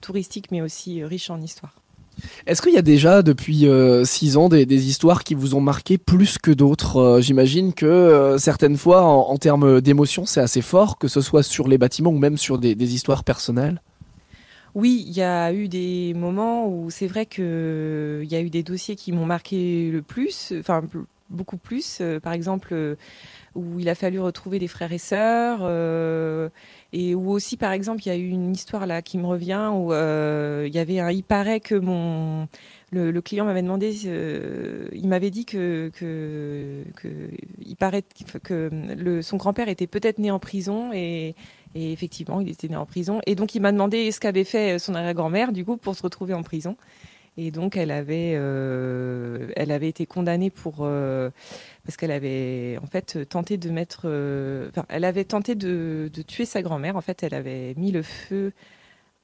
touristique, 0.00 0.50
mais 0.50 0.60
aussi 0.60 1.02
euh, 1.02 1.06
riche 1.06 1.30
en 1.30 1.40
histoire. 1.40 1.74
Est-ce 2.46 2.60
qu'il 2.60 2.74
y 2.74 2.78
a 2.78 2.82
déjà 2.82 3.22
depuis 3.22 3.66
euh, 3.66 4.04
six 4.04 4.36
ans 4.36 4.48
des, 4.48 4.64
histoires 4.64 5.24
qui 5.24 5.34
vous 5.34 5.54
ont 5.54 5.60
marqué 5.60 5.96
plus 5.96 6.38
que 6.38 6.50
d'autres? 6.50 6.96
Euh, 6.98 7.20
J'imagine 7.20 7.72
que 7.72 8.36
certaines 8.38 8.76
fois, 8.76 9.02
en, 9.02 9.36
termes 9.38 9.80
d'émotion, 9.80 10.26
c'est 10.26 10.40
assez 10.40 10.60
fort, 10.60 10.98
que 10.98 11.08
ce 11.08 11.20
soit 11.20 11.42
sur 11.42 11.68
les 11.68 11.78
bâtiments 11.78 12.10
ou 12.10 12.18
même 12.18 12.36
sur 12.36 12.58
des, 12.58 12.94
histoires 12.94 13.24
personnelles. 13.24 13.80
Oui, 14.74 15.04
il 15.06 15.12
y 15.12 15.22
a 15.22 15.52
eu 15.52 15.68
des 15.68 16.14
moments 16.14 16.66
où 16.66 16.90
c'est 16.90 17.06
vrai 17.06 17.26
qu'il 17.26 17.44
y 17.44 18.34
a 18.34 18.40
eu 18.40 18.50
des 18.50 18.62
dossiers 18.62 18.96
qui 18.96 19.12
m'ont 19.12 19.26
marqué 19.26 19.90
le 19.90 20.00
plus, 20.02 20.52
enfin 20.58 20.82
beaucoup 21.32 21.56
plus. 21.56 22.02
par 22.22 22.32
exemple, 22.32 22.96
où 23.54 23.78
il 23.78 23.88
a 23.88 23.94
fallu 23.94 24.18
retrouver 24.20 24.58
des 24.58 24.68
frères 24.68 24.92
et 24.92 24.98
sœurs, 24.98 25.60
euh, 25.62 26.48
et 26.92 27.14
où 27.14 27.30
aussi, 27.30 27.56
par 27.56 27.72
exemple, 27.72 28.02
il 28.04 28.08
y 28.08 28.12
a 28.12 28.16
eu 28.16 28.28
une 28.28 28.52
histoire 28.52 28.86
là 28.86 29.02
qui 29.02 29.18
me 29.18 29.26
revient 29.26 29.70
où 29.72 29.92
euh, 29.92 30.64
il 30.66 30.74
y 30.74 30.78
avait 30.78 31.00
un, 31.00 31.10
il 31.10 31.22
paraît 31.22 31.60
que 31.60 31.74
mon 31.74 32.48
le, 32.92 33.20
client 33.20 33.44
m'avait 33.44 33.62
demandé, 33.62 33.94
euh, 34.06 34.88
il 34.92 35.08
m'avait 35.08 35.30
dit 35.30 35.44
que, 35.44 35.90
que, 35.94 36.84
que, 36.96 37.08
il 37.64 37.76
paraît 37.76 38.04
que 38.42 38.70
le, 38.96 39.22
son 39.22 39.36
grand-père 39.36 39.68
était 39.68 39.86
peut-être 39.86 40.18
né 40.18 40.30
en 40.30 40.38
prison 40.38 40.92
et, 40.92 41.34
et, 41.74 41.92
effectivement, 41.92 42.40
il 42.40 42.50
était 42.50 42.68
né 42.68 42.76
en 42.76 42.86
prison. 42.86 43.20
Et 43.26 43.34
donc, 43.34 43.54
il 43.54 43.60
m'a 43.60 43.72
demandé 43.72 44.10
ce 44.12 44.20
qu'avait 44.20 44.44
fait 44.44 44.78
son 44.78 44.94
arrière-grand-mère, 44.94 45.52
du 45.52 45.64
coup, 45.64 45.78
pour 45.78 45.94
se 45.94 46.02
retrouver 46.02 46.34
en 46.34 46.42
prison. 46.42 46.76
Et 47.38 47.50
donc, 47.50 47.76
elle 47.76 47.90
avait, 47.90 48.34
euh, 48.34 49.48
elle 49.56 49.70
avait 49.70 49.88
été 49.88 50.04
condamnée 50.04 50.50
pour 50.50 50.78
euh, 50.80 51.30
parce 51.84 51.96
qu'elle 51.96 52.10
avait 52.10 52.78
en 52.82 52.86
fait 52.86 53.26
tenté 53.28 53.56
de 53.56 53.70
mettre, 53.70 54.02
euh, 54.04 54.68
enfin, 54.68 54.84
elle 54.90 55.04
avait 55.04 55.24
tenté 55.24 55.54
de, 55.54 56.10
de 56.12 56.22
tuer 56.22 56.44
sa 56.44 56.60
grand-mère. 56.60 56.96
En 56.96 57.00
fait, 57.00 57.22
elle 57.22 57.34
avait 57.34 57.74
mis 57.76 57.90
le 57.90 58.02
feu. 58.02 58.52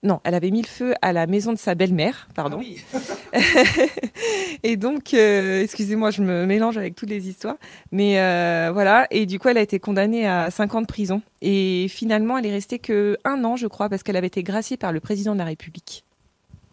Non, 0.05 0.21
elle 0.25 0.35
avait 0.35 0.51
mis 0.51 0.63
le 0.63 0.69
feu 0.69 0.95
à 1.03 1.13
la 1.13 1.27
maison 1.27 1.53
de 1.53 1.59
sa 1.59 1.75
belle-mère, 1.75 2.29
pardon. 2.35 2.61
Ah 2.95 2.99
et 4.63 4.77
donc, 4.77 5.13
excusez-moi, 5.13 6.13
je 6.13 6.23
me 6.23 6.47
mélange 6.47 6.79
avec 6.79 6.95
toutes 6.95 7.11
les 7.11 7.29
histoires. 7.29 7.57
Mais 7.91 8.15
voilà, 8.71 9.09
et 9.11 9.27
du 9.27 9.41
coup, 9.41 9.49
elle 9.49 9.59
a 9.59 9.63
été 9.63 9.81
condamnée 9.81 10.25
à 10.25 10.53
5 10.53 10.77
ans 10.77 10.83
de 10.83 10.87
prison. 10.87 11.21
Et 11.43 11.89
finalement, 11.89 12.39
elle 12.39 12.47
est 12.47 12.53
restée 12.53 12.79
que 12.79 13.19
un 13.25 13.43
an, 13.43 13.57
je 13.57 13.67
crois, 13.67 13.89
parce 13.89 14.05
qu'elle 14.05 14.17
avait 14.17 14.29
été 14.29 14.45
graciée 14.45 14.77
par 14.77 14.93
le 14.93 15.01
président 15.01 15.33
de 15.33 15.39
la 15.39 15.47
République. 15.47 16.05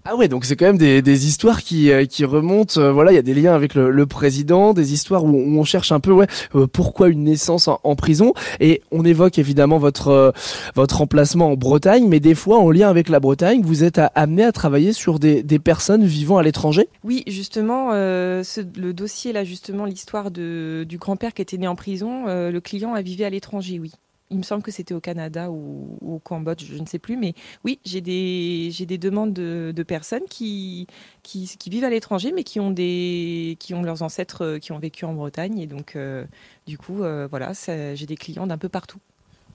Ah 0.07 0.15
ouais, 0.15 0.27
donc 0.27 0.45
c'est 0.45 0.55
quand 0.55 0.67
même 0.67 0.77
des, 0.77 1.01
des 1.01 1.27
histoires 1.27 1.63
qui, 1.63 1.89
euh, 1.89 2.05
qui 2.05 2.25
remontent. 2.25 2.79
Euh, 2.79 2.91
voilà, 2.91 3.11
il 3.11 3.15
y 3.15 3.17
a 3.17 3.23
des 3.23 3.33
liens 3.33 3.55
avec 3.55 3.73
le, 3.73 3.89
le 3.89 4.05
président, 4.05 4.75
des 4.75 4.93
histoires 4.93 5.25
où, 5.25 5.29
on 5.35 5.63
cherche 5.63 5.91
un 5.91 5.99
peu, 5.99 6.11
ouais, 6.11 6.27
euh, 6.53 6.67
pourquoi 6.67 7.07
une 7.09 7.23
naissance 7.23 7.67
en, 7.67 7.95
prison. 7.95 8.33
Et 8.59 8.83
on 8.91 9.03
évoque 9.03 9.39
évidemment 9.39 9.79
votre 9.79 10.31
votre 10.75 11.01
emplacement 11.01 11.53
en 11.53 11.55
Bretagne, 11.55 12.07
mais 12.07 12.19
des 12.19 12.35
fois 12.35 12.59
en 12.59 12.69
lien 12.69 12.87
avec 12.87 13.09
la 13.09 13.19
Bretagne, 13.19 13.63
vous 13.63 13.83
êtes 13.83 13.99
amené 14.13 14.43
à 14.43 14.51
travailler 14.51 14.93
sur 14.93 15.17
des, 15.17 15.41
des 15.41 15.57
personnes 15.57 16.05
vivant 16.05 16.37
à 16.37 16.43
l'étranger? 16.43 16.87
Oui, 17.03 17.23
justement, 17.25 17.91
le 17.93 18.91
dossier 18.91 19.33
là, 19.33 19.43
justement, 19.43 19.85
l'histoire 19.85 20.29
du 20.29 20.97
grand-père 20.99 21.33
qui 21.33 21.41
était 21.41 21.57
né 21.57 21.67
en 21.67 21.75
prison, 21.75 22.25
le 22.27 22.59
client 22.59 22.93
a 22.93 23.01
vécu 23.01 23.23
à 23.23 23.29
l'étranger, 23.31 23.79
oui 23.79 23.91
il 24.29 24.37
me 24.37 24.43
semble 24.43 24.63
que 24.63 24.71
c'était 24.71 24.93
au 24.93 24.99
Canada 24.99 25.51
ou, 25.51 25.97
au 26.01 26.19
Cambodge, 26.19 26.65
je 26.65 26.77
ne 26.77 26.85
sais 26.85 26.99
plus, 26.99 27.17
mais 27.17 27.33
oui, 27.63 27.79
j'ai 27.85 28.01
des, 28.01 28.69
j'ai 28.71 28.85
des 28.85 28.97
demandes 28.97 29.33
de, 29.33 29.83
personnes 29.83 30.25
qui, 30.29 30.87
qui, 31.23 31.47
vivent 31.67 31.83
à 31.83 31.89
l'étranger, 31.89 32.31
mais 32.33 32.43
qui 32.43 32.59
ont, 32.59 32.71
des, 32.71 33.57
qui 33.59 33.73
ont 33.73 33.83
leurs 33.83 34.01
ancêtres 34.01 34.43
euh, 34.43 34.59
qui 34.59 34.71
ont 34.71 34.79
vécu 34.79 35.05
en 35.05 35.13
Bretagne. 35.13 35.59
Et 35.59 35.67
donc, 35.67 35.95
euh, 35.95 36.25
du 36.65 36.77
coup, 36.77 37.03
euh, 37.03 37.27
voilà, 37.29 37.51
j'ai 37.93 38.05
des 38.05 38.17
clients 38.17 38.47
d'un 38.47 38.57
peu 38.57 38.69
partout. 38.69 38.99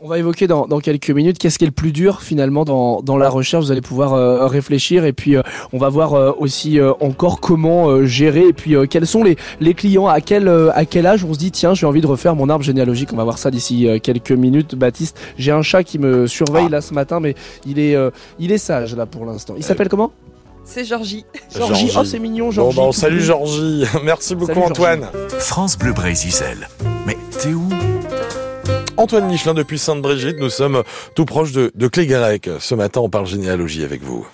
On 0.02 0.08
va 0.08 0.18
évoquer 0.18 0.46
dans, 0.46 0.66
quelques 0.80 1.10
minutes 1.10 1.36
qu'est-ce 1.36 1.58
qui 1.58 1.64
est 1.64 1.68
le 1.68 1.74
plus 1.74 1.92
dur 1.92 2.22
finalement 2.22 2.64
dans, 2.64 3.02
dans 3.02 3.18
la 3.18 3.28
recherche. 3.28 3.66
Vous 3.66 3.70
allez 3.70 3.82
pouvoir 3.82 4.14
euh, 4.14 4.46
réfléchir 4.46 5.04
et 5.04 5.12
puis 5.12 5.36
euh, 5.36 5.42
on 5.74 5.78
va 5.78 5.90
voir 5.90 6.14
euh, 6.14 6.32
aussi 6.38 6.78
encore 7.00 7.38
comment 7.40 8.06
gérer 8.06 8.48
et 8.48 8.54
puis 8.54 8.76
quels 8.88 9.06
sont 9.06 9.22
les, 9.22 9.36
les 9.60 9.74
clients, 9.74 10.06
à 10.06 10.22
quel, 10.22 10.48
à 10.48 10.86
quel 10.86 11.06
âge? 11.06 11.22
On 11.22 11.34
se 11.34 11.38
dit 11.38 11.50
tiens 11.50 11.74
j'ai 11.74 11.84
envie 11.84 12.00
de 12.00 12.06
refaire 12.06 12.34
mon 12.34 12.48
arbre 12.48 12.64
généalogique. 12.64 13.12
On 13.12 13.16
va 13.16 13.24
voir 13.24 13.36
ça 13.36 13.50
d'ici 13.50 13.88
quelques 14.02 14.32
minutes. 14.32 14.74
Baptiste, 14.74 15.18
j'ai 15.36 15.52
un 15.52 15.60
chat 15.60 15.84
qui 15.84 15.98
me 15.98 16.26
surveille 16.26 16.68
ah. 16.68 16.76
là 16.76 16.80
ce 16.80 16.94
matin 16.94 17.20
mais 17.20 17.34
il 17.66 17.78
est, 17.78 17.94
il 18.38 18.52
est 18.52 18.58
sage 18.58 18.96
là 18.96 19.04
pour 19.04 19.26
l'instant. 19.26 19.52
Il 19.58 19.64
s'appelle 19.64 19.90
comment? 19.90 20.12
C'est 20.64 20.84
Georgie. 20.86 21.26
Georgie, 21.54 21.92
oh 21.94 22.04
c'est 22.04 22.18
mignon 22.18 22.50
Georgie. 22.50 22.76
Bon, 22.76 22.86
bah, 22.86 22.92
salut 22.94 23.20
Georgie, 23.20 23.84
merci 24.02 24.34
beaucoup 24.34 24.60
Antoine. 24.60 25.08
France 25.40 25.76
Bleu 25.76 25.92
Brésil. 25.92 26.32
Mais 27.06 27.18
t'es 27.38 27.52
où? 27.52 27.68
Antoine 29.00 29.28
Michelin 29.28 29.54
depuis 29.54 29.78
Sainte-Brigitte. 29.78 30.38
Nous 30.38 30.50
sommes 30.50 30.82
tout 31.14 31.24
proche 31.24 31.52
de, 31.52 31.72
de. 31.74 32.58
Ce 32.60 32.74
matin, 32.74 33.00
on 33.00 33.08
parle 33.08 33.26
généalogie 33.26 33.82
avec 33.82 34.02
vous. 34.02 34.26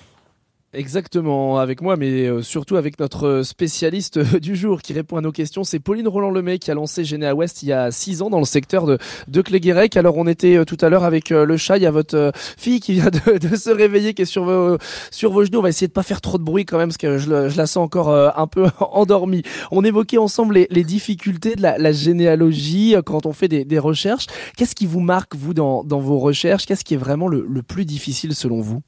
Exactement, 0.76 1.58
avec 1.58 1.80
moi, 1.80 1.96
mais 1.96 2.26
euh, 2.26 2.42
surtout 2.42 2.76
avec 2.76 3.00
notre 3.00 3.40
spécialiste 3.44 4.18
euh, 4.18 4.38
du 4.38 4.54
jour 4.56 4.82
qui 4.82 4.92
répond 4.92 5.16
à 5.16 5.22
nos 5.22 5.32
questions. 5.32 5.64
C'est 5.64 5.78
Pauline 5.78 6.06
Roland-Lemay 6.06 6.58
qui 6.58 6.70
a 6.70 6.74
lancé 6.74 7.02
Généa 7.02 7.34
West 7.34 7.62
il 7.62 7.70
y 7.70 7.72
a 7.72 7.90
six 7.90 8.20
ans 8.20 8.28
dans 8.28 8.40
le 8.40 8.44
secteur 8.44 8.84
de, 8.84 8.98
de 9.26 9.40
Cléguérec. 9.40 9.96
Alors 9.96 10.18
on 10.18 10.26
était 10.26 10.54
euh, 10.56 10.66
tout 10.66 10.76
à 10.82 10.90
l'heure 10.90 11.04
avec 11.04 11.30
le 11.30 11.56
chat, 11.56 11.78
il 11.78 11.82
y 11.82 11.86
a 11.86 11.90
votre 11.90 12.30
fille 12.34 12.80
qui 12.80 12.92
vient 12.92 13.08
de, 13.08 13.38
de, 13.48 13.56
se 13.56 13.70
réveiller, 13.70 14.12
qui 14.12 14.22
est 14.22 14.26
sur 14.26 14.44
vos, 14.44 14.76
sur 15.10 15.32
vos 15.32 15.46
genoux. 15.46 15.60
On 15.60 15.62
va 15.62 15.70
essayer 15.70 15.88
de 15.88 15.94
pas 15.94 16.02
faire 16.02 16.20
trop 16.20 16.36
de 16.36 16.44
bruit 16.44 16.66
quand 16.66 16.76
même 16.76 16.90
parce 16.90 16.98
que 16.98 17.16
je, 17.16 17.48
je 17.48 17.56
la 17.56 17.66
sens 17.66 17.78
encore 17.78 18.10
un 18.10 18.46
peu 18.46 18.66
endormie. 18.80 19.44
On 19.70 19.82
évoquait 19.82 20.18
ensemble 20.18 20.56
les, 20.56 20.66
les 20.70 20.84
difficultés 20.84 21.56
de 21.56 21.62
la, 21.62 21.78
la, 21.78 21.92
généalogie 21.92 22.96
quand 23.06 23.24
on 23.24 23.32
fait 23.32 23.48
des, 23.48 23.64
des 23.64 23.78
recherches. 23.78 24.26
Qu'est-ce 24.58 24.74
qui 24.74 24.84
vous 24.84 25.00
marque, 25.00 25.36
vous, 25.36 25.54
dans, 25.54 25.84
dans 25.84 26.00
vos 26.00 26.18
recherches? 26.18 26.66
Qu'est-ce 26.66 26.84
qui 26.84 26.92
est 26.92 26.98
vraiment 26.98 27.28
le, 27.28 27.46
le 27.48 27.62
plus 27.62 27.86
difficile 27.86 28.34
selon 28.34 28.60
vous? 28.60 28.82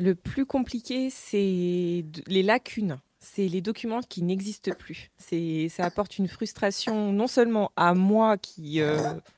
Le 0.00 0.14
plus 0.14 0.46
compliqué, 0.46 1.10
c'est 1.10 2.04
les 2.26 2.42
lacunes. 2.42 2.98
C'est 3.22 3.48
les 3.48 3.60
documents 3.60 4.00
qui 4.00 4.22
n'existent 4.22 4.72
plus. 4.78 5.10
Ça 5.68 5.84
apporte 5.84 6.18
une 6.18 6.26
frustration 6.26 7.12
non 7.12 7.26
seulement 7.26 7.70
à 7.76 7.92
moi 7.92 8.38
qui 8.38 8.80
euh, 8.80 8.96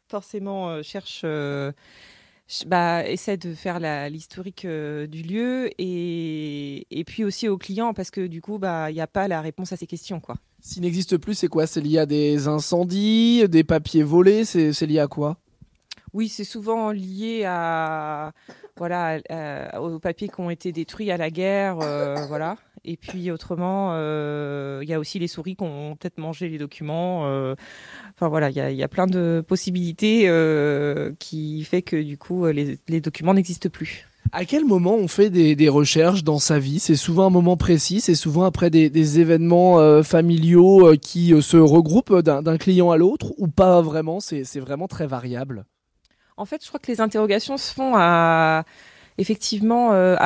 forcément 0.09 0.69
euh, 0.69 0.83
cherche, 0.83 1.23
euh, 1.25 1.73
bah, 2.67 3.05
essaie 3.09 3.37
de 3.37 3.55
faire 3.55 3.81
l'historique 4.09 4.65
du 4.65 5.23
lieu, 5.23 5.71
et, 5.79 7.05
puis 7.07 7.25
aussi 7.25 7.49
aux 7.49 7.59
clients 7.59 7.93
parce 7.93 8.13
que 8.13 8.25
du 8.29 8.41
coup, 8.41 8.59
bah, 8.59 8.93
il 8.93 8.95
n'y 8.95 9.01
a 9.01 9.09
pas 9.09 9.27
la 9.27 9.41
réponse 9.41 9.73
à 9.73 9.77
ces 9.77 9.89
questions, 9.89 10.21
quoi. 10.21 10.37
S'il 10.61 10.83
n'existe 10.83 11.17
plus, 11.17 11.35
c'est 11.35 11.49
quoi? 11.49 11.67
C'est 11.67 11.81
lié 11.81 11.99
à 11.99 12.07
des 12.07 12.47
incendies, 12.47 13.49
des 13.49 13.65
papiers 13.65 14.05
volés? 14.05 14.45
C'est 14.45 14.87
lié 14.87 15.01
à 15.01 15.09
quoi? 15.09 15.39
Oui, 16.15 16.29
c'est 16.29 16.45
souvent 16.45 16.91
lié 16.91 17.45
à 17.47 18.33
voilà, 18.77 19.19
euh, 19.31 19.69
aux 19.79 19.99
papiers 19.99 20.29
qui 20.29 20.41
ont 20.41 20.51
été 20.51 20.73
détruits 20.73 21.11
à 21.11 21.17
la 21.17 21.31
guerre, 21.31 21.79
euh, 21.81 22.17
voilà. 22.29 22.57
Et 22.85 22.97
puis 22.97 23.31
autrement, 23.31 23.93
euh, 23.93 24.81
il 24.83 24.89
y 24.89 24.95
a 24.95 24.99
aussi 24.99 25.19
les 25.19 25.29
souris 25.29 25.55
qui 25.57 25.63
ont 25.63 25.95
peut-être 25.95 26.19
mangé 26.19 26.49
les 26.49 26.59
documents. 26.59 27.23
Enfin 28.15 28.29
voilà, 28.29 28.51
il 28.51 28.57
y 28.57 28.83
a, 28.83 28.89
plein 28.89 29.07
de 29.07 29.43
possibilités 29.47 30.23
qui 31.21 31.63
fait 31.65 31.83
que 31.83 31.97
du 31.97 32.19
coup 32.19 32.45
les, 32.47 33.01
documents 33.01 33.35
n'existent 33.35 33.69
plus. 33.69 34.09
À 34.33 34.45
quel 34.45 34.65
moment 34.65 34.97
on 34.97 35.07
fait 35.07 35.31
des, 35.31 35.69
recherches 35.69 36.25
dans 36.25 36.41
sa 36.41 36.59
vie? 36.59 36.81
C'est 36.81 36.97
souvent 36.97 37.27
un 37.27 37.31
moment 37.31 37.57
précis, 37.57 38.01
c'est 38.01 38.17
souvent 38.17 38.43
après 38.43 38.69
des, 38.69 39.21
événements 39.21 40.03
familiaux 40.03 40.97
qui 41.01 41.41
se 41.41 41.57
regroupent 41.57 42.19
d'un 42.19 42.59
client 42.59 42.91
à 42.91 42.97
l'autre 42.97 43.33
ou 43.39 43.47
pas 43.47 43.81
vraiment? 43.81 44.19
C'est 44.19 44.59
vraiment 44.59 44.89
très 44.89 45.07
variable? 45.07 45.67
En 46.37 46.45
fait, 46.45 46.63
je 46.63 46.69
crois 46.69 46.81
que 46.81 46.91
les 46.91 47.01
interrogations 47.01 47.57
se 47.57 47.73
font 47.73 47.95
à 47.97 48.65
effectivement, 49.19 49.93
euh, 49.93 50.17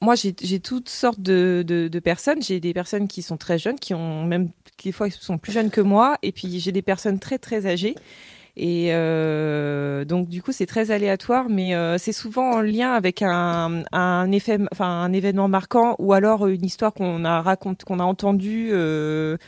moi 0.00 0.14
j'ai 0.14 0.60
toutes 0.60 0.88
sortes 0.88 1.20
de, 1.20 2.00
personnes. 2.02 2.42
J'ai 2.42 2.60
des 2.60 2.74
personnes 2.74 3.08
qui 3.08 3.22
sont 3.22 3.36
très 3.36 3.58
jeunes, 3.58 3.78
qui 3.78 3.94
ont 3.94 4.24
même 4.24 4.50
des 4.82 4.92
fois 4.92 5.10
sont 5.10 5.38
plus 5.38 5.52
jeunes 5.52 5.70
que 5.70 5.80
moi, 5.80 6.16
et 6.22 6.32
puis 6.32 6.58
j'ai 6.58 6.72
des 6.72 6.82
personnes 6.82 7.18
très 7.18 7.38
très 7.38 7.66
âgées. 7.66 7.94
Et 8.62 8.88
euh, 8.92 10.04
donc 10.04 10.28
du 10.28 10.42
coup 10.42 10.52
c'est 10.52 10.66
très 10.66 10.90
aléatoire, 10.90 11.46
mais 11.48 11.74
euh, 11.74 11.96
c'est 11.96 12.12
souvent 12.12 12.56
en 12.56 12.60
lien 12.60 12.92
avec 12.92 13.22
un, 13.22 13.82
effet, 14.32 14.58
enfin 14.70 14.84
un 14.84 15.14
événement 15.14 15.48
marquant, 15.48 15.96
ou 15.98 16.12
alors 16.12 16.46
une 16.46 16.66
histoire 16.66 16.92
qu'on 16.92 17.24
a 17.24 17.40
raconte, 17.40 17.84
qu'on 17.84 17.98
a 18.00 18.04
entendue 18.04 18.68
euh, 18.72 19.38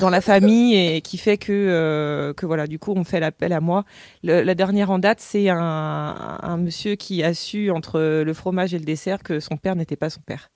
dans 0.00 0.08
la 0.08 0.20
famille 0.20 0.76
et 0.76 1.00
qui 1.00 1.18
fait 1.18 1.36
que 1.36 2.32
que 2.36 2.46
voilà, 2.46 2.68
du 2.68 2.78
coup 2.78 2.92
on 2.94 3.02
fait 3.02 3.18
l'appel 3.18 3.52
à 3.52 3.58
moi. 3.60 3.84
la 4.22 4.54
dernière 4.54 4.92
en 4.92 5.00
date, 5.00 5.18
c'est 5.18 5.48
un 5.48 6.56
monsieur 6.56 6.94
qui 6.94 7.24
a 7.24 7.34
su 7.34 7.72
entre 7.72 8.22
le 8.22 8.34
fromage 8.34 8.72
et 8.72 8.78
le 8.78 8.84
dessert 8.84 9.24
que 9.24 9.40
son 9.40 9.56
père 9.56 9.74
n'était 9.74 9.96
pas 9.96 10.10
son 10.10 10.20
père. 10.20 10.48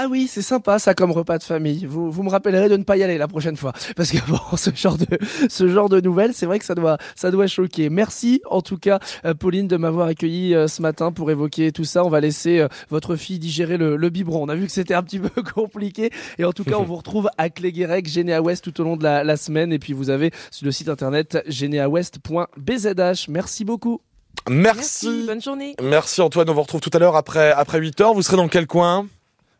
Ah 0.00 0.06
oui, 0.08 0.28
c'est 0.28 0.42
sympa 0.42 0.78
ça 0.78 0.94
comme 0.94 1.10
repas 1.10 1.38
de 1.38 1.42
famille. 1.42 1.84
Vous, 1.84 2.08
vous 2.08 2.22
me 2.22 2.30
rappellerez 2.30 2.68
de 2.68 2.76
ne 2.76 2.84
pas 2.84 2.96
y 2.96 3.02
aller 3.02 3.18
la 3.18 3.26
prochaine 3.26 3.56
fois 3.56 3.72
parce 3.96 4.12
que 4.12 4.18
bon, 4.30 4.38
ce 4.56 4.70
genre 4.72 4.96
de 4.96 5.06
ce 5.48 5.66
genre 5.66 5.88
de 5.88 6.00
nouvelles, 6.00 6.34
c'est 6.34 6.46
vrai 6.46 6.60
que 6.60 6.64
ça 6.64 6.76
doit 6.76 6.98
ça 7.16 7.32
doit 7.32 7.48
choquer. 7.48 7.90
Merci 7.90 8.40
en 8.48 8.62
tout 8.62 8.78
cas 8.78 9.00
euh, 9.24 9.34
Pauline 9.34 9.66
de 9.66 9.76
m'avoir 9.76 10.06
accueilli 10.06 10.54
euh, 10.54 10.68
ce 10.68 10.82
matin 10.82 11.10
pour 11.10 11.32
évoquer 11.32 11.72
tout 11.72 11.82
ça. 11.82 12.04
On 12.04 12.10
va 12.10 12.20
laisser 12.20 12.60
euh, 12.60 12.68
votre 12.90 13.16
fille 13.16 13.40
digérer 13.40 13.76
le, 13.76 13.96
le, 13.96 14.08
biberon. 14.08 14.44
On 14.44 14.48
a 14.48 14.54
vu 14.54 14.66
que 14.66 14.72
c'était 14.72 14.94
un 14.94 15.02
petit 15.02 15.18
peu 15.18 15.42
compliqué 15.42 16.10
et 16.38 16.44
en 16.44 16.52
tout 16.52 16.62
cas, 16.62 16.76
on 16.78 16.84
vous 16.84 16.94
retrouve 16.94 17.28
à 17.36 17.50
Cléguérec, 17.50 18.06
Généa 18.06 18.40
West 18.40 18.62
tout 18.62 18.80
au 18.80 18.84
long 18.84 18.96
de 18.96 19.02
la, 19.02 19.24
la 19.24 19.36
semaine 19.36 19.72
et 19.72 19.80
puis 19.80 19.94
vous 19.94 20.10
avez 20.10 20.30
sur 20.52 20.64
le 20.64 20.70
site 20.70 20.88
internet 20.88 21.42
généawest.bzh. 21.48 23.26
Merci 23.30 23.64
beaucoup. 23.64 24.00
Merci. 24.48 25.08
Merci. 25.08 25.24
Bonne 25.26 25.42
journée. 25.42 25.74
Merci 25.82 26.20
Antoine. 26.20 26.48
On 26.48 26.54
vous 26.54 26.62
retrouve 26.62 26.80
tout 26.80 26.90
à 26.92 27.00
l'heure 27.00 27.16
après 27.16 27.50
après 27.50 27.80
8 27.80 28.00
heures. 28.00 28.14
Vous 28.14 28.22
serez 28.22 28.36
dans 28.36 28.46
quel 28.46 28.68
coin? 28.68 29.08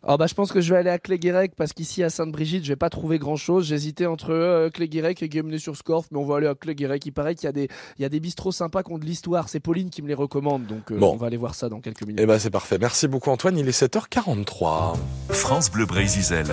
Alors 0.08 0.16
bah, 0.16 0.26
je 0.26 0.32
pense 0.32 0.52
que 0.52 0.62
je 0.62 0.72
vais 0.72 0.80
aller 0.80 0.88
à 0.88 0.98
Cléguérec 0.98 1.52
parce 1.54 1.74
qu'ici 1.74 2.02
à 2.02 2.08
Sainte-Brigitte, 2.08 2.64
je 2.64 2.70
vais 2.70 2.76
pas 2.76 2.88
trouver 2.88 3.18
grand-chose. 3.18 3.66
J'hésitais 3.66 4.06
entre 4.06 4.30
euh, 4.30 4.70
Cléguérec 4.70 5.22
et 5.22 5.28
Guémené-sur-Scorff, 5.28 6.06
mais 6.10 6.18
on 6.18 6.24
va 6.24 6.38
aller 6.38 6.46
à 6.46 6.54
Cléguérec. 6.54 7.04
Il 7.04 7.12
paraît 7.12 7.34
qu'il 7.34 7.44
y 7.44 7.48
a 7.48 7.52
des, 7.52 7.68
il 7.98 8.02
y 8.02 8.06
a 8.06 8.08
des 8.08 8.18
bistrots 8.18 8.50
sympas 8.50 8.82
qui 8.82 8.90
ont 8.90 8.96
de 8.96 9.04
l'histoire. 9.04 9.50
C'est 9.50 9.60
Pauline 9.60 9.90
qui 9.90 10.00
me 10.00 10.08
les 10.08 10.14
recommande, 10.14 10.64
donc 10.64 10.90
euh, 10.92 10.98
on 10.98 11.16
va 11.16 11.26
aller 11.26 11.36
voir 11.36 11.54
ça 11.54 11.68
dans 11.68 11.80
quelques 11.80 12.06
minutes. 12.06 12.20
Eh 12.22 12.24
ben 12.24 12.38
c'est 12.38 12.48
parfait. 12.48 12.78
Merci 12.80 13.06
beaucoup 13.06 13.28
Antoine. 13.28 13.58
Il 13.58 13.68
est 13.68 13.82
7h43. 13.82 14.96
France 15.28 15.70
Bleu 15.70 15.84
Brésil. 15.84 16.46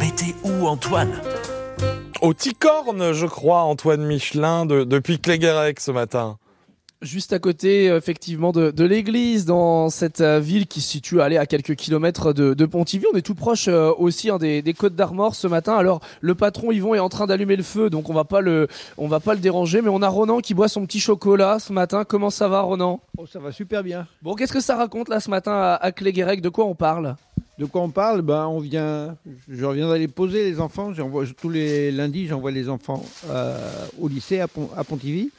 Mais 0.00 0.10
t'es 0.10 0.34
où 0.42 0.66
Antoine? 0.66 1.12
Au 2.22 2.34
Ticorne, 2.34 3.12
je 3.12 3.26
crois, 3.26 3.60
Antoine 3.60 4.04
Michelin, 4.04 4.66
de, 4.66 4.82
depuis 4.82 5.20
Cléguérec 5.20 5.78
ce 5.78 5.92
matin 5.92 6.38
juste 7.06 7.32
à 7.32 7.38
côté 7.38 7.86
effectivement 7.86 8.52
de, 8.52 8.70
de 8.70 8.84
l'église 8.84 9.44
dans 9.44 9.88
cette 9.88 10.20
euh, 10.20 10.40
ville 10.40 10.66
qui 10.66 10.80
se 10.80 10.90
situe 10.90 11.20
à 11.20 11.46
quelques 11.46 11.74
kilomètres 11.76 12.32
de, 12.32 12.54
de 12.54 12.66
Pontivy. 12.66 13.06
On 13.12 13.16
est 13.16 13.22
tout 13.22 13.34
proche 13.34 13.68
euh, 13.68 13.92
aussi 13.96 14.30
hein, 14.30 14.38
des, 14.38 14.62
des, 14.62 14.74
côtes 14.74 14.94
d'Armor 14.94 15.34
ce 15.34 15.46
matin. 15.46 15.76
Alors 15.76 16.00
le 16.20 16.34
patron 16.34 16.72
Yvon 16.72 16.94
est 16.94 16.98
en 16.98 17.08
train 17.08 17.26
d'allumer 17.26 17.56
le 17.56 17.62
feu, 17.62 17.88
donc 17.88 18.10
on 18.10 18.14
va 18.14 18.24
pas 18.24 18.40
le 18.40 18.68
on 18.98 19.08
va 19.08 19.20
pas 19.20 19.34
le 19.34 19.40
déranger, 19.40 19.80
mais 19.82 19.88
on 19.88 20.02
a 20.02 20.08
Ronan 20.08 20.40
qui 20.40 20.54
boit 20.54 20.68
son 20.68 20.84
petit 20.84 21.00
chocolat 21.00 21.58
ce 21.58 21.72
matin. 21.72 22.04
Comment 22.04 22.30
ça 22.30 22.48
va 22.48 22.60
Ronan? 22.60 23.00
Oh 23.16 23.26
ça 23.26 23.38
va 23.38 23.52
super 23.52 23.82
bien. 23.82 24.06
Bon 24.22 24.34
qu'est-ce 24.34 24.52
que 24.52 24.60
ça 24.60 24.76
raconte 24.76 25.08
là 25.08 25.20
ce 25.20 25.30
matin 25.30 25.52
à, 25.52 25.74
à 25.74 25.92
Cléguérec 25.92 26.40
De 26.40 26.48
quoi 26.48 26.66
on 26.66 26.74
parle? 26.74 27.16
De 27.58 27.64
quoi 27.64 27.80
on 27.80 27.90
parle? 27.90 28.20
Ben 28.20 28.46
on 28.46 28.58
vient, 28.58 29.16
je 29.48 29.64
reviens 29.64 29.88
d'aller 29.88 30.08
poser 30.08 30.44
les 30.44 30.60
enfants. 30.60 30.92
J'envoie 30.92 31.24
tous 31.40 31.48
les 31.48 31.90
lundis, 31.90 32.26
j'envoie 32.26 32.50
les 32.50 32.68
enfants 32.68 33.02
euh, 33.30 33.56
au 33.98 34.08
lycée 34.08 34.40
à, 34.40 34.46
à 34.76 34.84
Pontivy. 34.84 35.30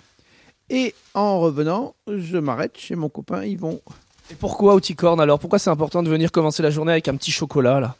Et 0.69 0.93
en 1.13 1.39
revenant, 1.39 1.95
je 2.07 2.37
m'arrête 2.37 2.77
chez 2.77 2.95
mon 2.95 3.09
copain 3.09 3.43
Yvon. 3.45 3.81
Et 4.29 4.35
pourquoi 4.35 4.73
au 4.73 4.79
Ticorne 4.79 5.21
alors? 5.21 5.39
Pourquoi 5.39 5.59
c'est 5.59 5.69
important 5.69 6.03
de 6.03 6.09
venir 6.09 6.31
commencer 6.31 6.61
la 6.61 6.69
journée 6.71 6.91
avec 6.91 7.07
un 7.07 7.15
petit 7.15 7.31
chocolat 7.31 7.79
là? 7.79 7.95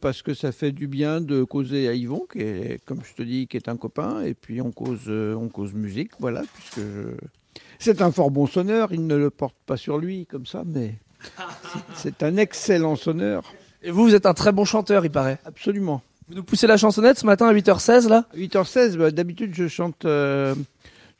Parce 0.00 0.22
que 0.22 0.32
ça 0.32 0.52
fait 0.52 0.72
du 0.72 0.86
bien 0.86 1.20
de 1.20 1.44
causer 1.44 1.88
à 1.88 1.94
Yvon, 1.94 2.26
qui 2.32 2.38
est, 2.38 2.80
comme 2.86 3.00
je 3.04 3.14
te 3.14 3.22
dis, 3.22 3.46
qui 3.46 3.56
est 3.56 3.68
un 3.68 3.76
copain, 3.76 4.22
et 4.22 4.34
puis 4.34 4.62
on 4.62 4.70
cause, 4.70 5.02
euh, 5.08 5.34
on 5.34 5.48
cause 5.48 5.74
musique, 5.74 6.12
voilà, 6.20 6.42
puisque 6.54 6.86
c'est 7.78 8.00
un 8.00 8.10
fort 8.12 8.30
bon 8.30 8.46
sonneur, 8.46 8.92
il 8.92 9.06
ne 9.06 9.16
le 9.16 9.28
porte 9.28 9.56
pas 9.66 9.76
sur 9.76 9.98
lui 9.98 10.24
comme 10.26 10.46
ça, 10.46 10.62
mais 10.64 10.94
c'est 11.94 12.22
un 12.22 12.36
excellent 12.36 12.96
sonneur. 12.96 13.52
Et 13.82 13.90
vous, 13.90 14.04
vous 14.04 14.14
êtes 14.14 14.24
un 14.24 14.32
très 14.32 14.52
bon 14.52 14.64
chanteur, 14.64 15.04
il 15.04 15.10
paraît. 15.10 15.38
Absolument. 15.44 16.00
Vous 16.28 16.36
nous 16.36 16.44
poussez 16.44 16.66
la 16.66 16.78
chansonnette 16.78 17.18
ce 17.18 17.26
matin 17.26 17.46
à 17.46 17.52
8h16 17.52 18.08
là? 18.08 18.24
8h16, 18.34 18.96
bah, 18.96 19.10
d'habitude 19.10 19.52
je 19.54 19.68
chante 19.68 20.06
euh, 20.06 20.54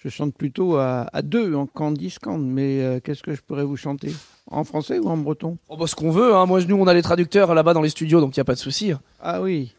je 0.04 0.10
chante 0.10 0.34
plutôt 0.34 0.76
à, 0.76 1.08
deux 1.22 1.54
en 1.54 1.66
candiscande, 1.66 2.46
mais 2.46 2.82
euh, 2.82 3.00
qu'est-ce 3.02 3.22
que 3.22 3.34
je 3.34 3.40
pourrais 3.40 3.64
vous 3.64 3.78
chanter? 3.78 4.12
En 4.50 4.64
français 4.64 4.98
ou 4.98 5.08
en 5.08 5.16
breton? 5.16 5.56
Oh 5.68 5.78
bah, 5.78 5.86
Ce 5.86 5.94
qu'on 5.94 6.10
veut, 6.10 6.34
hein. 6.34 6.44
moi 6.44 6.60
nous 6.60 6.76
on 6.76 6.86
a 6.86 6.92
les 6.92 7.00
traducteurs 7.00 7.54
là-bas 7.54 7.72
dans 7.72 7.80
les 7.80 7.88
studios, 7.88 8.20
donc 8.20 8.36
il 8.36 8.40
n'y 8.40 8.42
a 8.42 8.44
pas 8.44 8.52
de 8.52 8.58
souci. 8.58 8.92
Ah 9.22 9.40
oui. 9.40 9.72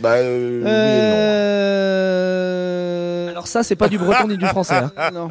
Bah 0.00 0.14
euh, 0.14 0.64
euh, 0.64 2.00
Alors 3.30 3.46
ça 3.46 3.62
c'est 3.62 3.76
pas 3.76 3.88
du 3.88 3.98
breton 3.98 4.26
ni 4.26 4.36
du 4.36 4.46
français. 4.46 4.82
Hein. 4.96 5.10
non. 5.12 5.28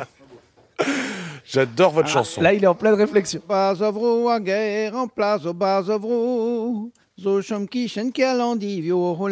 J'adore 1.45 1.91
votre 1.91 2.07
ah, 2.09 2.13
chanson. 2.13 2.39
Là 2.41 2.53
il 2.53 2.63
est 2.63 2.67
en 2.67 2.75
pleine 2.75 2.93
réflexion. 2.93 3.41
Bazovro 3.47 4.29
à 4.29 4.39
guerre 4.39 4.95
en 4.95 5.09
place 5.09 5.45
au 5.45 5.53
Bazovro. 5.53 6.89
Zo 7.21 7.41
chom 7.41 7.67
kishen 7.67 8.13
kerlandivio, 8.13 9.13
ho 9.13 9.29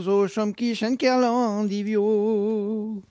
zo 0.00 0.26
chom 0.28 0.54
kishen 0.54 0.96
kerlandivio. 0.96 3.02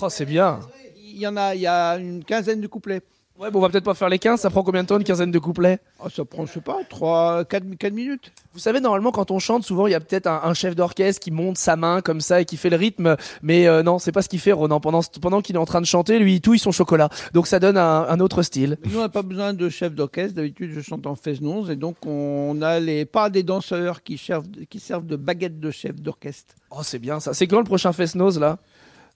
Oh, 0.00 0.08
c'est 0.08 0.26
bien. 0.26 0.60
Il 0.96 1.18
y 1.18 1.26
en 1.26 1.36
a, 1.36 1.54
il 1.54 1.60
y 1.60 1.66
a 1.66 1.96
une 1.96 2.24
quinzaine 2.24 2.60
de 2.60 2.66
couplets. 2.66 3.02
Ouais, 3.38 3.50
bon, 3.50 3.58
on 3.58 3.62
va 3.62 3.70
peut-être 3.70 3.84
pas 3.84 3.94
faire 3.94 4.08
les 4.08 4.18
15. 4.18 4.40
Ça 4.40 4.50
prend 4.50 4.62
combien 4.62 4.82
de 4.82 4.88
temps, 4.88 4.98
une 4.98 5.04
quinzaine 5.04 5.30
de 5.30 5.38
couplets? 5.38 5.80
Oh, 5.98 6.08
Ça 6.08 6.24
prend, 6.24 6.44
je 6.46 6.52
sais 6.52 6.60
pas, 6.60 6.78
3, 6.88 7.44
4, 7.46 7.64
4 7.76 7.92
minutes. 7.92 8.30
Vous 8.52 8.60
savez, 8.60 8.78
normalement, 8.78 9.10
quand 9.10 9.30
on 9.30 9.38
chante, 9.38 9.64
souvent, 9.64 9.86
il 9.86 9.90
y 9.90 9.94
a 9.94 10.00
peut-être 10.00 10.28
un, 10.28 10.54
chef 10.54 10.76
d'orchestre 10.76 11.20
qui 11.20 11.30
monte 11.30 11.56
sa 11.56 11.74
main 11.74 12.02
comme 12.02 12.20
ça 12.20 12.42
et 12.42 12.44
qui 12.44 12.56
fait 12.56 12.70
le 12.70 12.76
rythme. 12.76 13.16
Mais 13.42 13.66
euh, 13.66 13.82
non, 13.82 13.98
c'est 13.98 14.12
pas 14.12 14.22
ce 14.22 14.28
qu'il 14.28 14.38
fait, 14.38 14.52
Ronan. 14.52 14.80
Pendant, 14.80 15.00
pendant 15.20 15.40
qu'il 15.40 15.56
est 15.56 15.58
en 15.58 15.64
train 15.64 15.80
de 15.80 15.86
chanter, 15.86 16.18
lui, 16.18 16.34
il 16.34 16.40
touille 16.40 16.58
son 16.58 16.72
chocolat. 16.72 17.08
Donc 17.32 17.46
ça 17.46 17.58
donne 17.58 17.78
un, 17.78 18.20
autre 18.20 18.42
style. 18.42 18.76
nous, 18.84 18.98
on 18.98 19.00
n'a 19.00 19.08
pas 19.08 19.22
besoin 19.22 19.54
de 19.54 19.68
chef 19.70 19.94
d'orchestre. 19.94 20.36
D'habitude, 20.36 20.70
je 20.72 20.80
chante 20.80 21.06
en 21.06 21.16
fesse-nonce. 21.16 21.70
Et 21.70 21.76
donc, 21.76 21.96
on 22.06 22.60
a 22.62 22.78
les, 22.78 23.06
pas 23.06 23.30
des 23.30 23.42
danseurs 23.42 24.02
qui 24.02 24.18
servent, 24.18 24.46
qui 24.68 24.78
servent 24.78 25.06
de 25.06 25.16
baguette 25.16 25.58
de 25.58 25.70
chef 25.70 25.96
d'orchestre. 25.96 26.54
Oh, 26.70 26.82
c'est 26.82 26.98
bien 26.98 27.18
ça. 27.18 27.34
C'est 27.34 27.46
quand 27.46 27.58
le 27.58 27.64
prochain 27.64 27.92
fesse-nose, 27.92 28.38
là? 28.38 28.58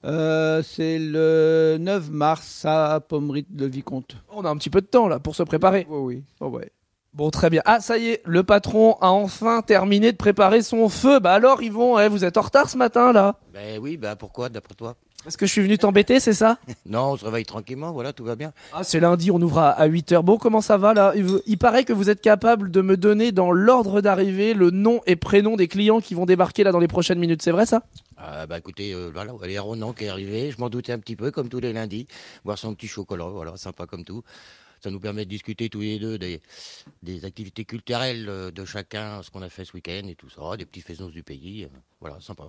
Euh, 0.04 0.62
c'est 0.62 0.98
le 0.98 1.76
9 1.80 2.10
mars 2.10 2.64
à 2.64 3.00
Pommerit 3.00 3.46
de 3.48 3.66
Vicomte. 3.66 4.16
On 4.30 4.44
a 4.44 4.50
un 4.50 4.56
petit 4.56 4.70
peu 4.70 4.80
de 4.80 4.86
temps 4.86 5.08
là 5.08 5.18
pour 5.18 5.34
se 5.34 5.42
préparer. 5.42 5.86
Oui, 5.88 6.16
oui. 6.16 6.24
Oh, 6.40 6.48
ouais. 6.48 6.70
Bon, 7.14 7.30
très 7.30 7.48
bien. 7.48 7.62
Ah, 7.64 7.80
ça 7.80 7.96
y 7.96 8.08
est, 8.10 8.22
le 8.26 8.42
patron 8.42 8.92
a 9.00 9.08
enfin 9.08 9.62
terminé 9.62 10.12
de 10.12 10.18
préparer 10.18 10.60
son 10.60 10.90
feu. 10.90 11.18
Bah 11.18 11.32
alors, 11.32 11.62
Yvon, 11.62 11.98
eh, 11.98 12.08
vous 12.08 12.26
êtes 12.26 12.36
en 12.36 12.42
retard 12.42 12.68
ce 12.68 12.76
matin, 12.76 13.10
là 13.12 13.36
Ben 13.54 13.78
oui, 13.80 13.96
ben 13.96 14.16
pourquoi, 14.16 14.50
d'après 14.50 14.74
toi? 14.74 14.96
Parce 15.26 15.36
que 15.36 15.44
je 15.44 15.50
suis 15.50 15.60
venu 15.62 15.76
t'embêter, 15.76 16.20
c'est 16.20 16.32
ça? 16.32 16.56
Non, 16.86 17.10
on 17.10 17.16
se 17.16 17.24
réveille 17.24 17.44
tranquillement, 17.44 17.90
voilà, 17.90 18.12
tout 18.12 18.22
va 18.22 18.36
bien. 18.36 18.52
Ah, 18.72 18.84
c'est 18.84 19.00
lundi, 19.00 19.32
on 19.32 19.42
ouvre 19.42 19.58
à, 19.58 19.70
à 19.70 19.88
8h. 19.88 20.22
Bon, 20.22 20.38
comment 20.38 20.60
ça 20.60 20.76
va, 20.76 20.94
là? 20.94 21.14
Il 21.46 21.58
paraît 21.58 21.82
que 21.82 21.92
vous 21.92 22.10
êtes 22.10 22.20
capable 22.20 22.70
de 22.70 22.80
me 22.80 22.96
donner, 22.96 23.32
dans 23.32 23.50
l'ordre 23.50 24.00
d'arrivée, 24.00 24.54
le 24.54 24.70
nom 24.70 25.00
et 25.04 25.16
prénom 25.16 25.56
des 25.56 25.66
clients 25.66 26.00
qui 26.00 26.14
vont 26.14 26.26
débarquer, 26.26 26.62
là, 26.62 26.70
dans 26.70 26.78
les 26.78 26.86
prochaines 26.86 27.18
minutes. 27.18 27.42
C'est 27.42 27.50
vrai, 27.50 27.66
ça? 27.66 27.82
Ah, 28.16 28.46
bah 28.46 28.58
écoutez, 28.58 28.92
euh, 28.94 29.10
voilà, 29.12 29.32
il 29.44 29.50
y 29.50 29.56
a 29.56 29.62
Ronan 29.62 29.92
qui 29.92 30.04
est 30.04 30.08
arrivé, 30.08 30.52
je 30.52 30.60
m'en 30.60 30.70
doutais 30.70 30.92
un 30.92 31.00
petit 31.00 31.16
peu, 31.16 31.32
comme 31.32 31.48
tous 31.48 31.58
les 31.58 31.72
lundis, 31.72 32.06
boire 32.44 32.56
son 32.56 32.72
petit 32.74 32.86
chocolat, 32.86 33.24
voilà, 33.24 33.56
sympa 33.56 33.86
comme 33.86 34.04
tout. 34.04 34.22
Ça 34.86 34.92
nous 34.92 35.00
permet 35.00 35.24
de 35.24 35.30
discuter 35.30 35.68
tous 35.68 35.80
les 35.80 35.98
deux 35.98 36.16
des, 36.16 36.40
des 37.02 37.24
activités 37.24 37.64
culturelles 37.64 38.26
euh, 38.28 38.52
de 38.52 38.64
chacun, 38.64 39.20
ce 39.24 39.32
qu'on 39.32 39.42
a 39.42 39.48
fait 39.48 39.64
ce 39.64 39.72
week-end 39.72 40.06
et 40.06 40.14
tout 40.14 40.28
ça, 40.30 40.56
des 40.56 40.64
petits 40.64 40.80
faisons 40.80 41.08
du 41.08 41.24
pays, 41.24 41.64
euh, 41.64 41.68
voilà, 42.00 42.20
sympa. 42.20 42.44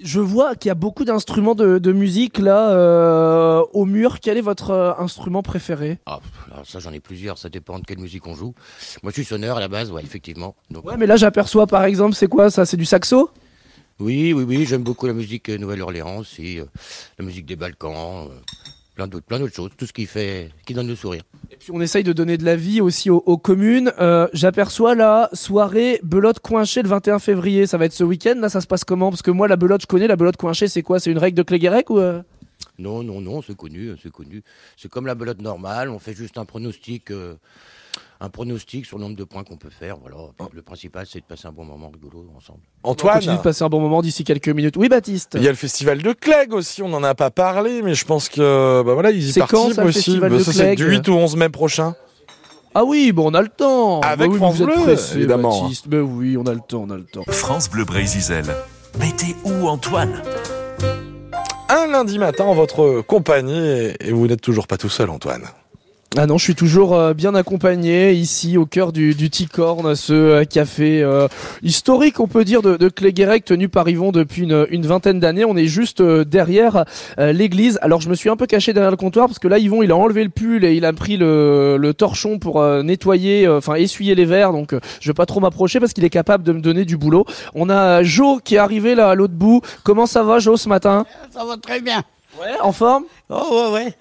Je 0.00 0.20
vois 0.20 0.54
qu'il 0.54 0.68
y 0.68 0.70
a 0.70 0.76
beaucoup 0.76 1.04
d'instruments 1.04 1.56
de, 1.56 1.78
de 1.78 1.90
musique, 1.92 2.38
là, 2.38 2.70
euh, 2.70 3.64
au 3.72 3.86
mur. 3.86 4.20
Quel 4.20 4.36
est 4.38 4.40
votre 4.40 4.70
euh, 4.70 4.92
instrument 4.98 5.42
préféré? 5.42 5.98
Ah, 6.06 6.20
ça 6.64 6.78
j'en 6.78 6.92
ai 6.92 7.00
plusieurs, 7.00 7.38
ça 7.38 7.48
dépend 7.48 7.80
de 7.80 7.84
quelle 7.84 7.98
musique 7.98 8.24
on 8.28 8.36
joue. 8.36 8.54
Moi 9.02 9.10
je 9.10 9.14
suis 9.14 9.24
sonneur 9.24 9.56
à 9.56 9.60
la 9.60 9.66
base, 9.66 9.90
ouais, 9.90 10.04
effectivement. 10.04 10.54
Donc, 10.70 10.84
Ouais, 10.84 10.96
mais 10.96 11.06
là, 11.08 11.16
j'aperçois, 11.16 11.66
par 11.66 11.82
exemple, 11.82 12.14
c'est 12.14 12.28
quoi, 12.28 12.52
ça 12.52 12.66
C'est 12.66 12.76
du 12.76 12.84
saxo? 12.84 13.30
Oui, 13.98 14.32
oui, 14.32 14.44
oui, 14.44 14.64
j'aime 14.64 14.84
beaucoup 14.84 15.08
la 15.08 15.12
musique 15.12 15.48
Nouvelle-Orléans 15.48 16.18
aussi, 16.18 16.60
euh, 16.60 16.66
la 17.18 17.24
musique 17.24 17.46
des 17.46 17.56
Balkans, 17.56 18.28
plein 19.00 19.08
d'autres, 19.08 19.24
plein 19.26 19.38
d'autres 19.38 19.54
choses, 19.54 19.70
tout 19.78 19.86
ce 19.86 19.94
qui 19.94 20.04
fait, 20.04 20.50
qui 20.66 20.74
donne 20.74 20.86
le 20.86 20.94
sourire. 20.94 21.22
Et 21.50 21.56
puis 21.56 21.70
on 21.72 21.80
essaye 21.80 22.04
de 22.04 22.12
donner 22.12 22.36
de 22.36 22.44
la 22.44 22.54
vie 22.54 22.82
aussi 22.82 23.08
aux, 23.08 23.22
aux 23.24 23.38
communes. 23.38 23.92
Euh, 23.98 24.28
J'aperçois 24.34 24.94
la 24.94 25.30
soirée 25.32 26.00
belote 26.02 26.40
coinchée 26.40 26.82
le 26.82 26.88
21 26.88 27.18
février. 27.18 27.66
Ça 27.66 27.78
va 27.78 27.86
être 27.86 27.94
ce 27.94 28.04
week-end. 28.04 28.34
Là, 28.38 28.50
ça 28.50 28.60
se 28.60 28.66
passe 28.66 28.84
comment? 28.84 29.08
Parce 29.08 29.22
que 29.22 29.30
moi, 29.30 29.48
la 29.48 29.56
belote, 29.56 29.80
je 29.82 29.86
connais. 29.86 30.06
La 30.06 30.16
belote 30.16 30.36
coinchée, 30.36 30.68
c'est 30.68 30.82
quoi? 30.82 31.00
C'est 31.00 31.10
une 31.10 31.16
règle 31.18 31.38
de 31.38 31.42
Cléguérec 31.42 31.88
ou 31.88 31.98
euh? 31.98 32.20
Non, 32.78 33.02
non, 33.02 33.22
non, 33.22 33.40
c'est 33.40 33.56
connu, 33.56 33.94
c'est 34.02 34.12
connu. 34.12 34.42
C'est 34.76 34.90
comme 34.90 35.06
la 35.06 35.14
belote 35.14 35.40
normale, 35.40 35.88
on 35.88 35.98
fait 35.98 36.14
juste 36.14 36.36
un 36.36 36.44
pronostic, 36.44 37.10
euh, 37.10 37.34
un 38.22 38.28
pronostic 38.28 38.84
sur 38.84 38.98
le 38.98 39.04
nombre 39.04 39.16
de 39.16 39.24
points 39.24 39.44
qu'on 39.44 39.56
peut 39.56 39.70
faire. 39.70 39.96
Voilà. 39.98 40.16
Le 40.52 40.62
principal, 40.62 41.06
c'est 41.10 41.20
de 41.20 41.24
passer 41.24 41.46
un 41.48 41.52
bon 41.52 41.64
moment 41.64 41.90
rigolo 41.92 42.26
ensemble. 42.36 42.60
On 42.84 42.90
continue 42.94 43.10
Antoine 43.12 43.36
de 43.38 43.42
passer 43.42 43.64
un 43.64 43.68
bon 43.68 43.80
moment 43.80 44.02
d'ici 44.02 44.24
quelques 44.24 44.48
minutes. 44.50 44.76
Oui, 44.76 44.88
Baptiste. 44.88 45.32
il 45.36 45.42
y 45.42 45.46
a 45.48 45.50
le 45.50 45.56
festival 45.56 46.02
de 46.02 46.12
Clegg 46.12 46.52
aussi, 46.52 46.82
on 46.82 46.88
n'en 46.90 47.02
a 47.02 47.14
pas 47.14 47.30
parlé, 47.30 47.80
mais 47.82 47.94
je 47.94 48.04
pense 48.04 48.28
que 48.28 48.82
bah 48.84 48.92
voilà, 48.94 49.10
ils 49.10 49.26
y 49.28 49.32
C'est 49.32 49.40
quand, 49.40 49.74
participent 49.74 49.78
le 49.80 49.84
aussi. 49.86 49.98
festival 49.98 50.30
Bah, 50.30 50.38
de 50.38 50.42
ça, 50.42 50.52
c'est 50.52 50.74
du 50.76 50.84
8 50.86 51.08
au 51.08 51.14
11 51.14 51.36
mai 51.36 51.48
prochain. 51.48 51.94
Ah 52.74 52.84
oui, 52.84 53.10
bon, 53.12 53.30
on 53.30 53.34
a 53.34 53.42
le 53.42 53.48
temps. 53.48 54.00
Avec 54.00 54.28
Bah 54.28 54.32
oui, 54.32 54.38
France 54.38 54.56
vous 54.56 54.62
êtes 54.62 54.68
Bleu, 54.74 54.82
pressé, 54.84 55.16
évidemment. 55.16 55.62
Baptiste. 55.62 55.86
Mais 55.90 55.98
oui, 55.98 56.36
on 56.36 56.44
a 56.46 56.52
le 56.54 56.60
temps, 56.60 56.84
on 56.86 56.90
a 56.90 56.96
le 56.96 57.04
temps. 57.04 57.24
France 57.28 57.68
Bleu 57.70 57.84
Brésil. 57.84 58.44
Mais 58.98 59.10
t'es 59.16 59.34
où, 59.44 59.66
Antoine? 59.66 60.22
Un 61.68 61.86
lundi 61.86 62.18
matin 62.18 62.44
en 62.44 62.54
votre 62.54 63.00
compagnie 63.02 63.92
et 64.00 64.12
vous 64.12 64.26
n'êtes 64.26 64.40
toujours 64.40 64.66
pas 64.66 64.76
tout 64.76 64.88
seul, 64.88 65.08
Antoine. 65.10 65.44
Ah 66.18 66.26
non, 66.26 66.38
je 66.38 66.42
suis 66.42 66.56
toujours 66.56 66.96
euh, 66.96 67.14
bien 67.14 67.36
accompagné 67.36 68.12
ici 68.14 68.58
au 68.58 68.66
cœur 68.66 68.90
du, 68.90 69.14
du 69.14 69.30
Ticorne, 69.30 69.94
ce 69.94 70.12
euh, 70.12 70.44
café 70.44 71.04
euh, 71.04 71.28
historique, 71.62 72.18
on 72.18 72.26
peut 72.26 72.44
dire, 72.44 72.62
de, 72.62 72.76
de 72.76 72.88
Cléguérec, 72.88 73.44
tenu 73.44 73.68
par 73.68 73.88
Yvon 73.88 74.10
depuis 74.10 74.42
une, 74.42 74.66
une 74.70 74.84
vingtaine 74.84 75.20
d'années. 75.20 75.44
On 75.44 75.56
est 75.56 75.68
juste 75.68 76.00
euh, 76.00 76.24
derrière 76.24 76.84
euh, 77.20 77.30
l'église. 77.30 77.78
Alors 77.80 78.00
je 78.00 78.08
me 78.08 78.16
suis 78.16 78.28
un 78.28 78.36
peu 78.36 78.48
caché 78.48 78.72
derrière 78.72 78.90
le 78.90 78.96
comptoir 78.96 79.28
parce 79.28 79.38
que 79.38 79.46
là, 79.46 79.58
Yvon, 79.58 79.84
il 79.84 79.92
a 79.92 79.96
enlevé 79.96 80.24
le 80.24 80.30
pull 80.30 80.64
et 80.64 80.74
il 80.74 80.84
a 80.84 80.92
pris 80.92 81.16
le, 81.16 81.76
le 81.76 81.94
torchon 81.94 82.40
pour 82.40 82.60
euh, 82.60 82.82
nettoyer, 82.82 83.46
euh, 83.46 83.58
enfin 83.58 83.76
essuyer 83.76 84.16
les 84.16 84.24
verres. 84.24 84.50
Donc 84.52 84.72
euh, 84.72 84.80
je 85.00 85.10
vais 85.10 85.14
pas 85.14 85.26
trop 85.26 85.38
m'approcher 85.38 85.78
parce 85.78 85.92
qu'il 85.92 86.04
est 86.04 86.10
capable 86.10 86.42
de 86.42 86.50
me 86.50 86.60
donner 86.60 86.84
du 86.84 86.96
boulot. 86.96 87.24
On 87.54 87.70
a 87.70 88.02
Jo 88.02 88.40
qui 88.42 88.56
est 88.56 88.58
arrivé 88.58 88.96
là 88.96 89.10
à 89.10 89.14
l'autre 89.14 89.34
bout. 89.34 89.60
Comment 89.84 90.06
ça 90.06 90.24
va, 90.24 90.40
Jo, 90.40 90.56
ce 90.56 90.68
matin? 90.68 91.06
Ça 91.30 91.44
va 91.44 91.56
très 91.56 91.80
bien. 91.80 92.02
Ouais, 92.40 92.58
en 92.62 92.72
forme? 92.72 93.04
Oh 93.28 93.70
ouais, 93.70 93.74
ouais. 93.74 93.94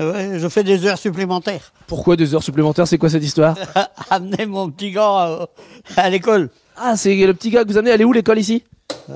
Ouais, 0.00 0.38
je 0.38 0.48
fais 0.48 0.64
des 0.64 0.86
heures 0.86 0.98
supplémentaires. 0.98 1.72
Pourquoi 1.86 2.16
deux 2.16 2.34
heures 2.34 2.42
supplémentaires? 2.42 2.88
C'est 2.88 2.96
quoi 2.98 3.10
cette 3.10 3.22
histoire? 3.24 3.54
Amener 4.10 4.46
mon 4.46 4.70
petit 4.70 4.90
gars 4.92 5.04
à, 5.04 5.46
à 5.96 6.08
l'école, 6.10 6.48
Ah, 6.76 6.96
c'est 6.96 7.14
le 7.14 7.34
petit 7.34 7.50
gars 7.50 7.64
que 7.64 7.68
vous 7.68 7.76
amenez. 7.78 7.90
Elle 7.90 8.00
est 8.00 8.04
où 8.04 8.12
l'école 8.12 8.38
ici? 8.38 8.64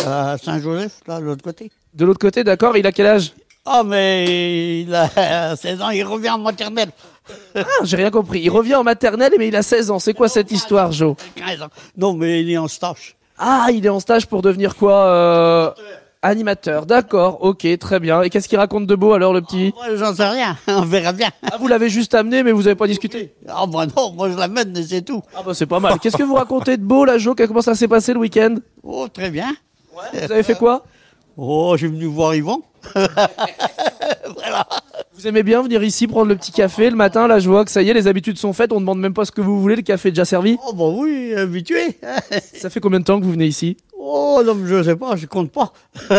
À 0.06 0.36
Saint-Joseph, 0.42 1.00
là, 1.06 1.20
de 1.20 1.24
l'autre 1.24 1.42
côté. 1.42 1.70
De 1.94 2.04
l'autre 2.04 2.18
côté, 2.20 2.44
d'accord, 2.44 2.76
il 2.76 2.86
a 2.86 2.92
quel 2.92 3.06
âge? 3.06 3.32
Oh, 3.66 3.82
mais 3.84 4.82
il 4.82 4.94
a 4.94 5.56
16 5.56 5.80
ans, 5.80 5.90
il 5.90 6.02
revient 6.04 6.30
en 6.30 6.38
maternelle. 6.38 6.90
Ah, 7.54 7.62
j'ai 7.84 7.96
rien 7.96 8.10
compris. 8.10 8.40
Il 8.42 8.50
revient 8.50 8.74
en 8.74 8.84
maternelle, 8.84 9.32
mais 9.38 9.48
il 9.48 9.56
a 9.56 9.62
16 9.62 9.90
ans. 9.90 9.98
C'est 9.98 10.12
quoi 10.12 10.28
cette 10.28 10.50
histoire, 10.52 10.92
Jo 10.92 11.16
15 11.36 11.62
ans. 11.62 11.68
Non, 11.96 12.12
mais 12.12 12.42
il 12.42 12.50
est 12.50 12.58
en 12.58 12.68
stage. 12.68 13.16
Ah, 13.38 13.68
il 13.72 13.86
est 13.86 13.88
en 13.88 14.00
stage 14.00 14.26
pour 14.26 14.42
devenir 14.42 14.76
quoi 14.76 15.06
euh... 15.06 15.70
Animateur, 16.26 16.86
d'accord, 16.86 17.44
ok, 17.44 17.66
très 17.78 18.00
bien. 18.00 18.22
Et 18.22 18.30
qu'est-ce 18.30 18.48
qu'il 18.48 18.56
raconte 18.56 18.86
de 18.86 18.94
beau 18.94 19.12
alors, 19.12 19.34
le 19.34 19.42
petit 19.42 19.74
Moi, 19.76 19.94
j'en 19.94 20.14
sais 20.14 20.26
rien, 20.26 20.56
on 20.68 20.80
verra 20.80 21.12
bien. 21.12 21.28
Ah, 21.42 21.58
vous 21.60 21.68
l'avez 21.68 21.90
juste 21.90 22.14
amené, 22.14 22.42
mais 22.42 22.50
vous 22.50 22.66
avez 22.66 22.76
pas 22.76 22.86
discuté 22.86 23.34
Ah, 23.46 23.66
bah 23.66 23.84
non, 23.94 24.12
moi 24.12 24.30
je 24.30 24.38
l'amène 24.38 24.74
et 24.74 24.82
c'est 24.84 25.02
tout. 25.02 25.20
Ah, 25.36 25.42
bah 25.44 25.52
c'est 25.52 25.66
pas 25.66 25.80
mal. 25.80 25.98
Qu'est-ce 25.98 26.16
que 26.16 26.22
vous 26.22 26.36
racontez 26.36 26.78
de 26.78 26.82
beau, 26.82 27.04
là, 27.04 27.18
Jo 27.18 27.34
Comment 27.34 27.60
ça 27.60 27.74
s'est 27.74 27.88
passé 27.88 28.14
le 28.14 28.20
week-end? 28.20 28.54
Oh, 28.82 29.06
très 29.12 29.28
bien. 29.28 29.54
Vous 30.14 30.32
avez 30.32 30.42
fait 30.42 30.54
quoi? 30.54 30.86
Oh, 31.36 31.72
je 31.76 31.86
suis 31.86 31.94
venu 31.94 32.06
voir 32.06 32.34
Yvon. 32.34 32.62
voilà. 32.94 34.66
Vous 35.14 35.26
aimez 35.26 35.42
bien 35.42 35.60
venir 35.62 35.82
ici 35.82 36.06
prendre 36.06 36.28
le 36.28 36.36
petit 36.36 36.52
café 36.52 36.88
le 36.88 36.96
matin 36.96 37.26
Là, 37.26 37.38
je 37.38 37.50
vois 37.50 37.66
que 37.66 37.70
ça 37.70 37.82
y 37.82 37.90
est, 37.90 37.94
les 37.94 38.06
habitudes 38.08 38.38
sont 38.38 38.54
faites. 38.54 38.72
On 38.72 38.80
demande 38.80 38.98
même 38.98 39.14
pas 39.14 39.26
ce 39.26 39.32
que 39.32 39.42
vous 39.42 39.60
voulez. 39.60 39.76
Le 39.76 39.82
café 39.82 40.08
est 40.08 40.12
déjà 40.12 40.24
servi. 40.24 40.56
Oh, 40.66 40.72
bah 40.72 40.84
oui, 40.88 41.34
habitué. 41.36 41.98
Ça 42.54 42.70
fait 42.70 42.80
combien 42.80 43.00
de 43.00 43.04
temps 43.04 43.20
que 43.20 43.24
vous 43.24 43.32
venez 43.32 43.46
ici? 43.46 43.76
Oh, 44.06 44.42
non, 44.44 44.54
je 44.66 44.82
sais 44.82 44.96
pas, 44.96 45.16
je 45.16 45.24
compte 45.26 45.50
pas. 45.50 45.72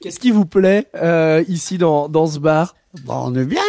Qu'est-ce 0.00 0.18
qui 0.18 0.30
vous 0.30 0.46
plaît 0.46 0.86
euh, 0.94 1.44
ici 1.46 1.76
dans, 1.76 2.08
dans 2.08 2.26
ce 2.26 2.38
bar? 2.38 2.74
Bah, 3.04 3.20
on 3.22 3.34
est 3.34 3.44
bien. 3.44 3.60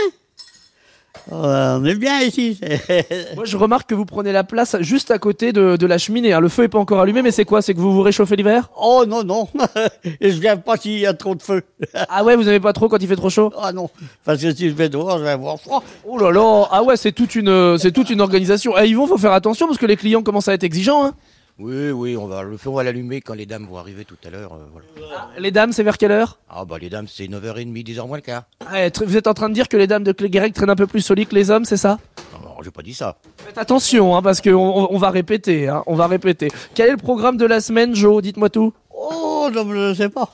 Euh, 1.31 1.77
on 1.79 1.85
est 1.85 1.95
bien 1.95 2.21
ici. 2.21 2.59
Moi, 3.35 3.43
je 3.45 3.57
remarque 3.57 3.89
que 3.89 3.95
vous 3.95 4.05
prenez 4.05 4.31
la 4.31 4.43
place 4.45 4.77
juste 4.79 5.11
à 5.11 5.19
côté 5.19 5.51
de, 5.51 5.75
de 5.75 5.85
la 5.85 5.97
cheminée. 5.97 6.31
hein. 6.33 6.39
Le 6.39 6.47
feu 6.47 6.63
est 6.63 6.67
pas 6.69 6.79
encore 6.79 7.01
allumé, 7.01 7.21
mais 7.21 7.31
c'est 7.31 7.43
quoi? 7.45 7.61
C'est 7.61 7.73
que 7.73 7.79
vous 7.81 7.93
vous 7.93 8.01
réchauffez 8.01 8.35
l'hiver? 8.37 8.69
Oh 8.81 9.03
non, 9.05 9.23
non. 9.25 9.47
Et 10.21 10.31
je 10.31 10.39
viens 10.39 10.55
pas 10.57 10.77
s'il 10.77 10.97
y 10.97 11.05
a 11.05 11.13
trop 11.13 11.35
de 11.35 11.41
feu. 11.41 11.63
Ah 12.09 12.23
ouais, 12.23 12.35
vous 12.37 12.47
aimez 12.47 12.59
pas 12.61 12.73
trop 12.73 12.87
quand 12.87 12.97
il 13.01 13.07
fait 13.09 13.15
trop 13.17 13.29
chaud? 13.29 13.51
Ah 13.61 13.73
non. 13.73 13.89
Parce 14.23 14.41
que 14.41 14.55
si 14.55 14.69
je 14.69 14.73
vais 14.73 14.87
dehors, 14.89 15.17
je 15.19 15.23
vais 15.23 15.29
avoir 15.31 15.59
froid. 15.59 15.83
Oh 16.07 16.17
là 16.17 16.31
là 16.31 16.67
Ah 16.71 16.81
ouais, 16.81 16.95
c'est 16.95 17.11
toute 17.11 17.35
une, 17.35 17.77
c'est 17.77 17.91
toute 17.91 18.09
une 18.09 18.21
organisation. 18.21 18.73
Eh, 18.79 18.87
Yvon, 18.87 19.05
faut 19.05 19.17
faire 19.17 19.33
attention 19.33 19.67
parce 19.67 19.77
que 19.77 19.85
les 19.85 19.97
clients 19.97 20.23
commencent 20.23 20.47
à 20.47 20.53
être 20.53 20.63
exigeants. 20.63 21.05
Hein. 21.07 21.13
Oui, 21.61 21.91
oui, 21.91 22.17
on 22.17 22.25
va, 22.27 22.41
le 22.41 22.57
feu, 22.57 22.69
on 22.69 22.73
va 22.73 22.83
l'allumer 22.83 23.21
quand 23.21 23.35
les 23.35 23.45
dames 23.45 23.67
vont 23.69 23.77
arriver 23.77 24.03
tout 24.03 24.15
à 24.25 24.29
l'heure. 24.31 24.53
euh, 24.53 24.65
voilà. 24.71 25.27
Les 25.37 25.51
dames, 25.51 25.71
c'est 25.73 25.83
vers 25.83 25.97
quelle 25.97 26.11
heure? 26.11 26.39
Ah, 26.49 26.65
bah 26.65 26.77
les 26.79 26.89
dames, 26.89 27.05
c'est 27.07 27.25
9h30, 27.25 27.71
10h 27.85 28.07
moins 28.07 28.17
le 28.17 28.21
quart. 28.23 28.43
Tr- 28.71 29.05
Vous 29.05 29.15
êtes 29.15 29.27
en 29.27 29.33
train 29.35 29.47
de 29.47 29.53
dire 29.53 29.67
que 29.69 29.77
les 29.77 29.85
dames 29.87 30.03
de 30.03 30.11
Cléguérec 30.11 30.53
traînent 30.53 30.69
un 30.71 30.75
peu 30.75 30.87
plus 30.87 31.01
solides 31.01 31.27
que 31.27 31.35
les 31.35 31.51
hommes, 31.51 31.65
c'est 31.65 31.77
ça? 31.77 31.99
Non, 32.33 32.39
non, 32.49 32.55
j'ai 32.63 32.71
pas 32.71 32.81
dit 32.81 32.93
ça. 32.95 33.17
Faites 33.37 33.57
attention, 33.59 34.15
hein, 34.15 34.21
parce 34.23 34.41
qu'on 34.41 34.51
on, 34.55 34.87
on 34.91 34.97
va 34.97 35.11
répéter. 35.11 35.67
Hein, 35.67 35.83
on 35.85 35.93
va 35.95 36.07
répéter. 36.07 36.47
Quel 36.73 36.87
est 36.89 36.91
le 36.91 36.97
programme 36.97 37.37
de 37.37 37.45
la 37.45 37.61
semaine, 37.61 37.93
Jo? 37.93 38.21
Dites-moi 38.21 38.49
tout. 38.49 38.73
Oh 38.93 39.49
non, 39.53 39.65
mais 39.65 39.75
je 39.75 39.93
sais 39.95 40.09
pas. 40.09 40.29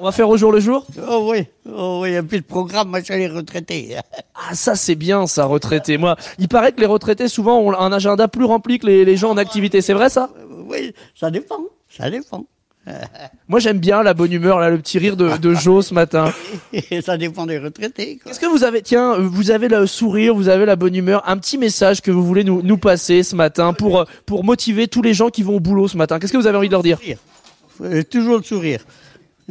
On 0.00 0.04
va 0.04 0.12
faire 0.12 0.28
au 0.28 0.36
jour 0.38 0.50
le 0.52 0.60
jour? 0.60 0.86
Oh 1.10 1.28
oui. 1.30 1.46
Oh 1.70 2.00
oui, 2.02 2.08
il 2.08 2.12
n'y 2.12 2.16
a 2.18 2.22
plus 2.22 2.40
de 2.40 2.44
programme, 2.46 2.88
moi, 2.88 3.02
chez 3.02 3.16
les 3.18 3.28
retraités. 3.28 3.96
Ah 4.34 4.54
ça 4.54 4.74
c'est 4.76 4.94
bien 4.94 5.26
ça 5.26 5.44
retraité. 5.44 5.98
Moi, 5.98 6.16
il 6.38 6.48
paraît 6.48 6.72
que 6.72 6.80
les 6.80 6.86
retraités 6.86 7.28
souvent 7.28 7.58
ont 7.58 7.72
un 7.78 7.92
agenda 7.92 8.26
plus 8.28 8.44
rempli 8.46 8.78
que 8.78 8.86
les, 8.86 9.04
les 9.04 9.16
gens 9.18 9.30
en 9.30 9.36
activité. 9.36 9.82
C'est 9.82 9.92
vrai 9.92 10.08
ça? 10.08 10.30
Oui, 10.68 10.92
ça 11.14 11.30
dépend. 11.30 11.60
Ça 11.88 12.10
dépend. 12.10 12.44
Moi 13.48 13.60
j'aime 13.60 13.78
bien 13.78 14.02
la 14.02 14.14
bonne 14.14 14.32
humeur, 14.32 14.60
là, 14.60 14.70
le 14.70 14.78
petit 14.78 14.98
rire 14.98 15.16
de, 15.16 15.36
de 15.36 15.54
Jo 15.54 15.82
ce 15.82 15.92
matin. 15.92 16.32
ça 17.04 17.16
dépend 17.18 17.44
des 17.44 17.58
retraités. 17.58 18.16
quoi. 18.16 18.30
Est-ce 18.32 18.40
que 18.40 18.46
vous 18.46 18.64
avez, 18.64 18.80
tiens, 18.82 19.18
vous 19.18 19.50
avez 19.50 19.68
le 19.68 19.86
sourire, 19.86 20.34
vous 20.34 20.48
avez 20.48 20.64
la 20.64 20.76
bonne 20.76 20.94
humeur, 20.94 21.22
un 21.28 21.36
petit 21.36 21.58
message 21.58 22.00
que 22.00 22.10
vous 22.10 22.24
voulez 22.24 22.44
nous, 22.44 22.62
nous 22.62 22.78
passer 22.78 23.22
ce 23.22 23.36
matin 23.36 23.74
pour, 23.74 24.00
euh, 24.00 24.04
pour 24.24 24.42
motiver 24.44 24.88
tous 24.88 25.02
les 25.02 25.12
gens 25.12 25.28
qui 25.28 25.42
vont 25.42 25.56
au 25.56 25.60
boulot 25.60 25.86
ce 25.88 25.96
matin 25.98 26.18
Qu'est-ce 26.18 26.32
que 26.32 26.38
vous 26.38 26.46
avez 26.46 26.56
envie 26.56 26.68
de 26.68 26.72
leur 26.72 26.82
dire? 26.82 26.98
Sourire. 26.98 28.04
Toujours 28.10 28.38
le 28.38 28.42
sourire. 28.42 28.80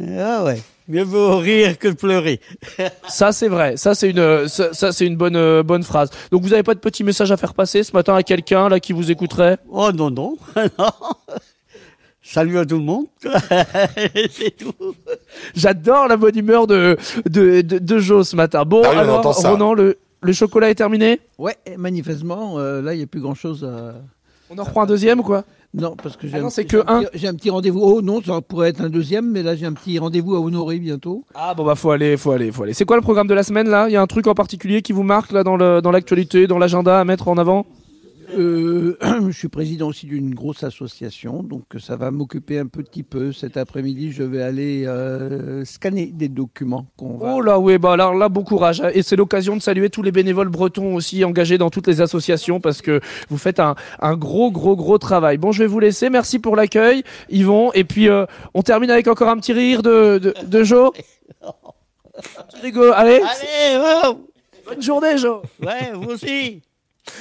Ah 0.00 0.44
ouais. 0.44 0.60
Mieux 0.88 1.02
vaut 1.02 1.36
rire 1.36 1.78
que 1.78 1.88
de 1.88 1.92
pleurer. 1.94 2.40
Ça 3.08 3.30
c'est 3.32 3.48
vrai, 3.48 3.76
ça 3.76 3.94
c'est 3.94 4.08
une, 4.10 4.18
euh, 4.18 4.48
ça, 4.48 4.72
ça, 4.72 4.90
c'est 4.90 5.06
une 5.06 5.16
bonne, 5.16 5.36
euh, 5.36 5.62
bonne 5.62 5.82
phrase. 5.82 6.08
Donc 6.30 6.42
vous 6.42 6.48
n'avez 6.48 6.62
pas 6.62 6.74
de 6.74 6.80
petit 6.80 7.04
message 7.04 7.30
à 7.30 7.36
faire 7.36 7.52
passer 7.52 7.82
ce 7.82 7.92
matin 7.92 8.14
à 8.14 8.22
quelqu'un 8.22 8.68
là 8.70 8.80
qui 8.80 8.94
vous 8.94 9.10
écouterait? 9.10 9.58
Oh 9.70 9.92
non, 9.92 10.10
non. 10.10 10.36
non. 10.56 10.90
Salut 12.22 12.58
à 12.58 12.64
tout 12.66 12.76
le 12.76 12.84
monde. 12.84 13.06
C'est 14.30 14.56
tout. 14.56 14.72
J'adore 15.54 16.08
la 16.08 16.16
bonne 16.16 16.36
humeur 16.36 16.66
de, 16.66 16.96
de, 17.26 17.60
de, 17.62 17.78
de 17.78 17.98
Jo 17.98 18.22
ce 18.24 18.36
matin. 18.36 18.64
Bon, 18.64 18.82
Ah 18.84 18.90
oui, 18.90 18.96
on 18.96 19.00
alors, 19.00 19.34
ça. 19.34 19.50
Ronan, 19.50 19.74
le, 19.74 19.98
le 20.20 20.32
chocolat 20.32 20.68
est 20.70 20.74
terminé? 20.74 21.20
Ouais, 21.38 21.56
manifestement, 21.76 22.58
euh, 22.58 22.82
là, 22.82 22.94
il 22.94 22.98
n'y 22.98 23.04
a 23.04 23.06
plus 23.06 23.20
grand-chose 23.20 23.64
à... 23.64 23.94
On 24.50 24.58
en 24.58 24.64
reprend 24.64 24.82
un 24.82 24.86
deuxième 24.86 25.20
ou 25.20 25.22
quoi? 25.22 25.44
Non, 25.74 25.94
parce 26.02 26.16
que 26.16 26.26
j'ai 26.26 26.34
Ah 26.36 26.40
non, 26.40 26.46
un, 26.46 26.48
un 26.48 27.02
petit- 27.02 27.18
J'ai 27.18 27.28
un 27.28 27.34
petit 27.34 27.50
rendez-vous. 27.50 27.80
Oh 27.82 28.00
non, 28.00 28.22
ça 28.22 28.40
pourrait 28.40 28.70
être 28.70 28.80
un 28.80 28.88
deuxième, 28.88 29.30
mais 29.30 29.42
là, 29.42 29.54
j'ai 29.54 29.66
un 29.66 29.74
petit 29.74 29.98
rendez-vous 29.98 30.34
à 30.34 30.40
honorer 30.40 30.78
bientôt. 30.78 31.24
Ah 31.34 31.52
bon 31.54 31.64
bah 31.64 31.74
faut 31.74 31.90
aller, 31.90 32.16
faut 32.16 32.30
aller, 32.30 32.50
faut 32.50 32.62
aller. 32.62 32.72
C'est 32.72 32.86
quoi 32.86 32.96
le 32.96 33.02
programme 33.02 33.26
de 33.26 33.34
la 33.34 33.42
semaine 33.42 33.68
là? 33.68 33.86
Il 33.88 33.92
y 33.92 33.96
a 33.96 34.00
un 34.02 34.06
truc 34.06 34.26
en 34.28 34.34
particulier 34.34 34.80
qui 34.80 34.92
vous 34.92 35.02
marque 35.02 35.30
là 35.30 35.44
dans 35.44 35.56
le 35.56 35.82
dans 35.82 35.90
l'actualité, 35.90 36.46
dans 36.46 36.58
l'agenda 36.58 36.98
à 37.00 37.04
mettre 37.04 37.28
en 37.28 37.36
avant? 37.36 37.66
Euh, 38.36 38.96
je 39.28 39.32
suis 39.36 39.48
président 39.48 39.88
aussi 39.88 40.06
d'une 40.06 40.34
grosse 40.34 40.62
association, 40.62 41.42
donc 41.42 41.64
ça 41.78 41.96
va 41.96 42.10
m'occuper 42.10 42.58
un 42.58 42.66
petit 42.66 43.02
peu. 43.02 43.32
Cet 43.32 43.56
après-midi, 43.56 44.12
je 44.12 44.22
vais 44.22 44.42
aller 44.42 44.86
euh, 44.86 45.64
scanner 45.64 46.06
des 46.06 46.28
documents 46.28 46.86
qu'on 46.96 47.16
va... 47.16 47.34
Oh 47.34 47.40
là, 47.40 47.58
oui, 47.58 47.78
bah 47.78 47.92
alors 47.92 48.14
là, 48.14 48.28
bon 48.28 48.44
courage. 48.44 48.82
Et 48.94 49.02
c'est 49.02 49.16
l'occasion 49.16 49.56
de 49.56 49.62
saluer 49.62 49.90
tous 49.90 50.02
les 50.02 50.12
bénévoles 50.12 50.48
bretons 50.48 50.94
aussi 50.94 51.24
engagés 51.24 51.58
dans 51.58 51.70
toutes 51.70 51.86
les 51.86 52.00
associations 52.00 52.60
parce 52.60 52.82
que 52.82 53.00
vous 53.28 53.38
faites 53.38 53.60
un, 53.60 53.74
un 54.00 54.16
gros, 54.16 54.50
gros, 54.50 54.76
gros 54.76 54.98
travail. 54.98 55.38
Bon, 55.38 55.52
je 55.52 55.62
vais 55.62 55.68
vous 55.68 55.80
laisser. 55.80 56.10
Merci 56.10 56.38
pour 56.38 56.56
l'accueil, 56.56 57.02
Yvon. 57.30 57.72
Et 57.72 57.84
puis, 57.84 58.08
euh, 58.08 58.26
on 58.54 58.62
termine 58.62 58.90
avec 58.90 59.08
encore 59.08 59.28
un 59.28 59.36
petit 59.38 59.52
rire 59.52 59.82
de, 59.82 60.18
de, 60.18 60.34
de 60.44 60.64
Jo. 60.64 60.92
Allez, 62.62 63.20
Allez, 63.20 63.78
wow 63.78 64.28
bonne 64.68 64.82
journée, 64.82 65.18
Jo. 65.18 65.42
Ouais, 65.62 65.92
vous 65.94 66.10
aussi. 66.10 66.62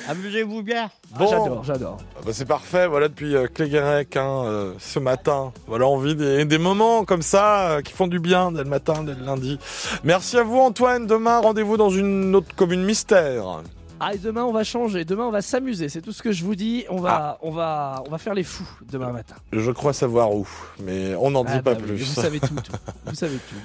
Amusez-vous 0.07 0.63
bien. 0.63 0.89
Ah, 1.15 1.25
j'adore, 1.29 1.63
j'adore. 1.63 1.97
Ah 2.17 2.21
bah, 2.25 2.31
c'est 2.33 2.45
parfait, 2.45 2.87
voilà, 2.87 3.07
depuis 3.07 3.35
euh, 3.35 3.47
Cléguérec, 3.47 4.15
hein, 4.15 4.43
euh, 4.45 4.73
ce 4.79 4.99
matin. 4.99 5.51
Voilà, 5.67 5.87
on 5.87 5.97
vit 5.97 6.15
des, 6.15 6.45
des 6.45 6.57
moments 6.57 7.03
comme 7.05 7.21
ça 7.21 7.71
euh, 7.71 7.81
qui 7.81 7.93
font 7.93 8.07
du 8.07 8.19
bien 8.19 8.51
dès 8.51 8.63
le 8.63 8.69
matin, 8.69 9.03
dès 9.03 9.13
le 9.15 9.23
lundi. 9.25 9.59
Merci 10.03 10.37
à 10.37 10.43
vous, 10.43 10.59
Antoine. 10.59 11.07
Demain, 11.07 11.39
rendez-vous 11.39 11.77
dans 11.77 11.89
une 11.89 12.35
autre 12.35 12.55
commune 12.55 12.83
mystère. 12.83 13.61
Ah, 13.99 14.13
et 14.13 14.17
demain, 14.19 14.43
on 14.43 14.51
va 14.51 14.63
changer. 14.63 15.05
Demain, 15.05 15.23
on 15.25 15.31
va 15.31 15.41
s'amuser. 15.41 15.89
C'est 15.89 16.01
tout 16.01 16.11
ce 16.11 16.21
que 16.21 16.31
je 16.31 16.43
vous 16.45 16.55
dis. 16.55 16.85
On 16.89 16.97
va, 16.97 17.39
on 17.41 17.49
va, 17.49 18.03
on 18.05 18.11
va 18.11 18.17
faire 18.19 18.35
les 18.35 18.43
fous 18.43 18.67
demain 18.91 19.11
matin. 19.11 19.35
Je 19.51 19.71
crois 19.71 19.91
savoir 19.91 20.31
où, 20.33 20.47
mais 20.83 21.15
on 21.15 21.31
n'en 21.31 21.43
dit 21.43 21.51
Ah, 21.55 21.61
pas 21.63 21.73
bah 21.73 21.79
oui, 21.81 21.87
plus. 21.95 22.03
Vous 22.03 22.21
savez 22.21 22.39
tout. 22.39 22.47
tout. 22.47 22.71
Vous 23.07 23.15
savez 23.15 23.37
tout. 23.37 23.55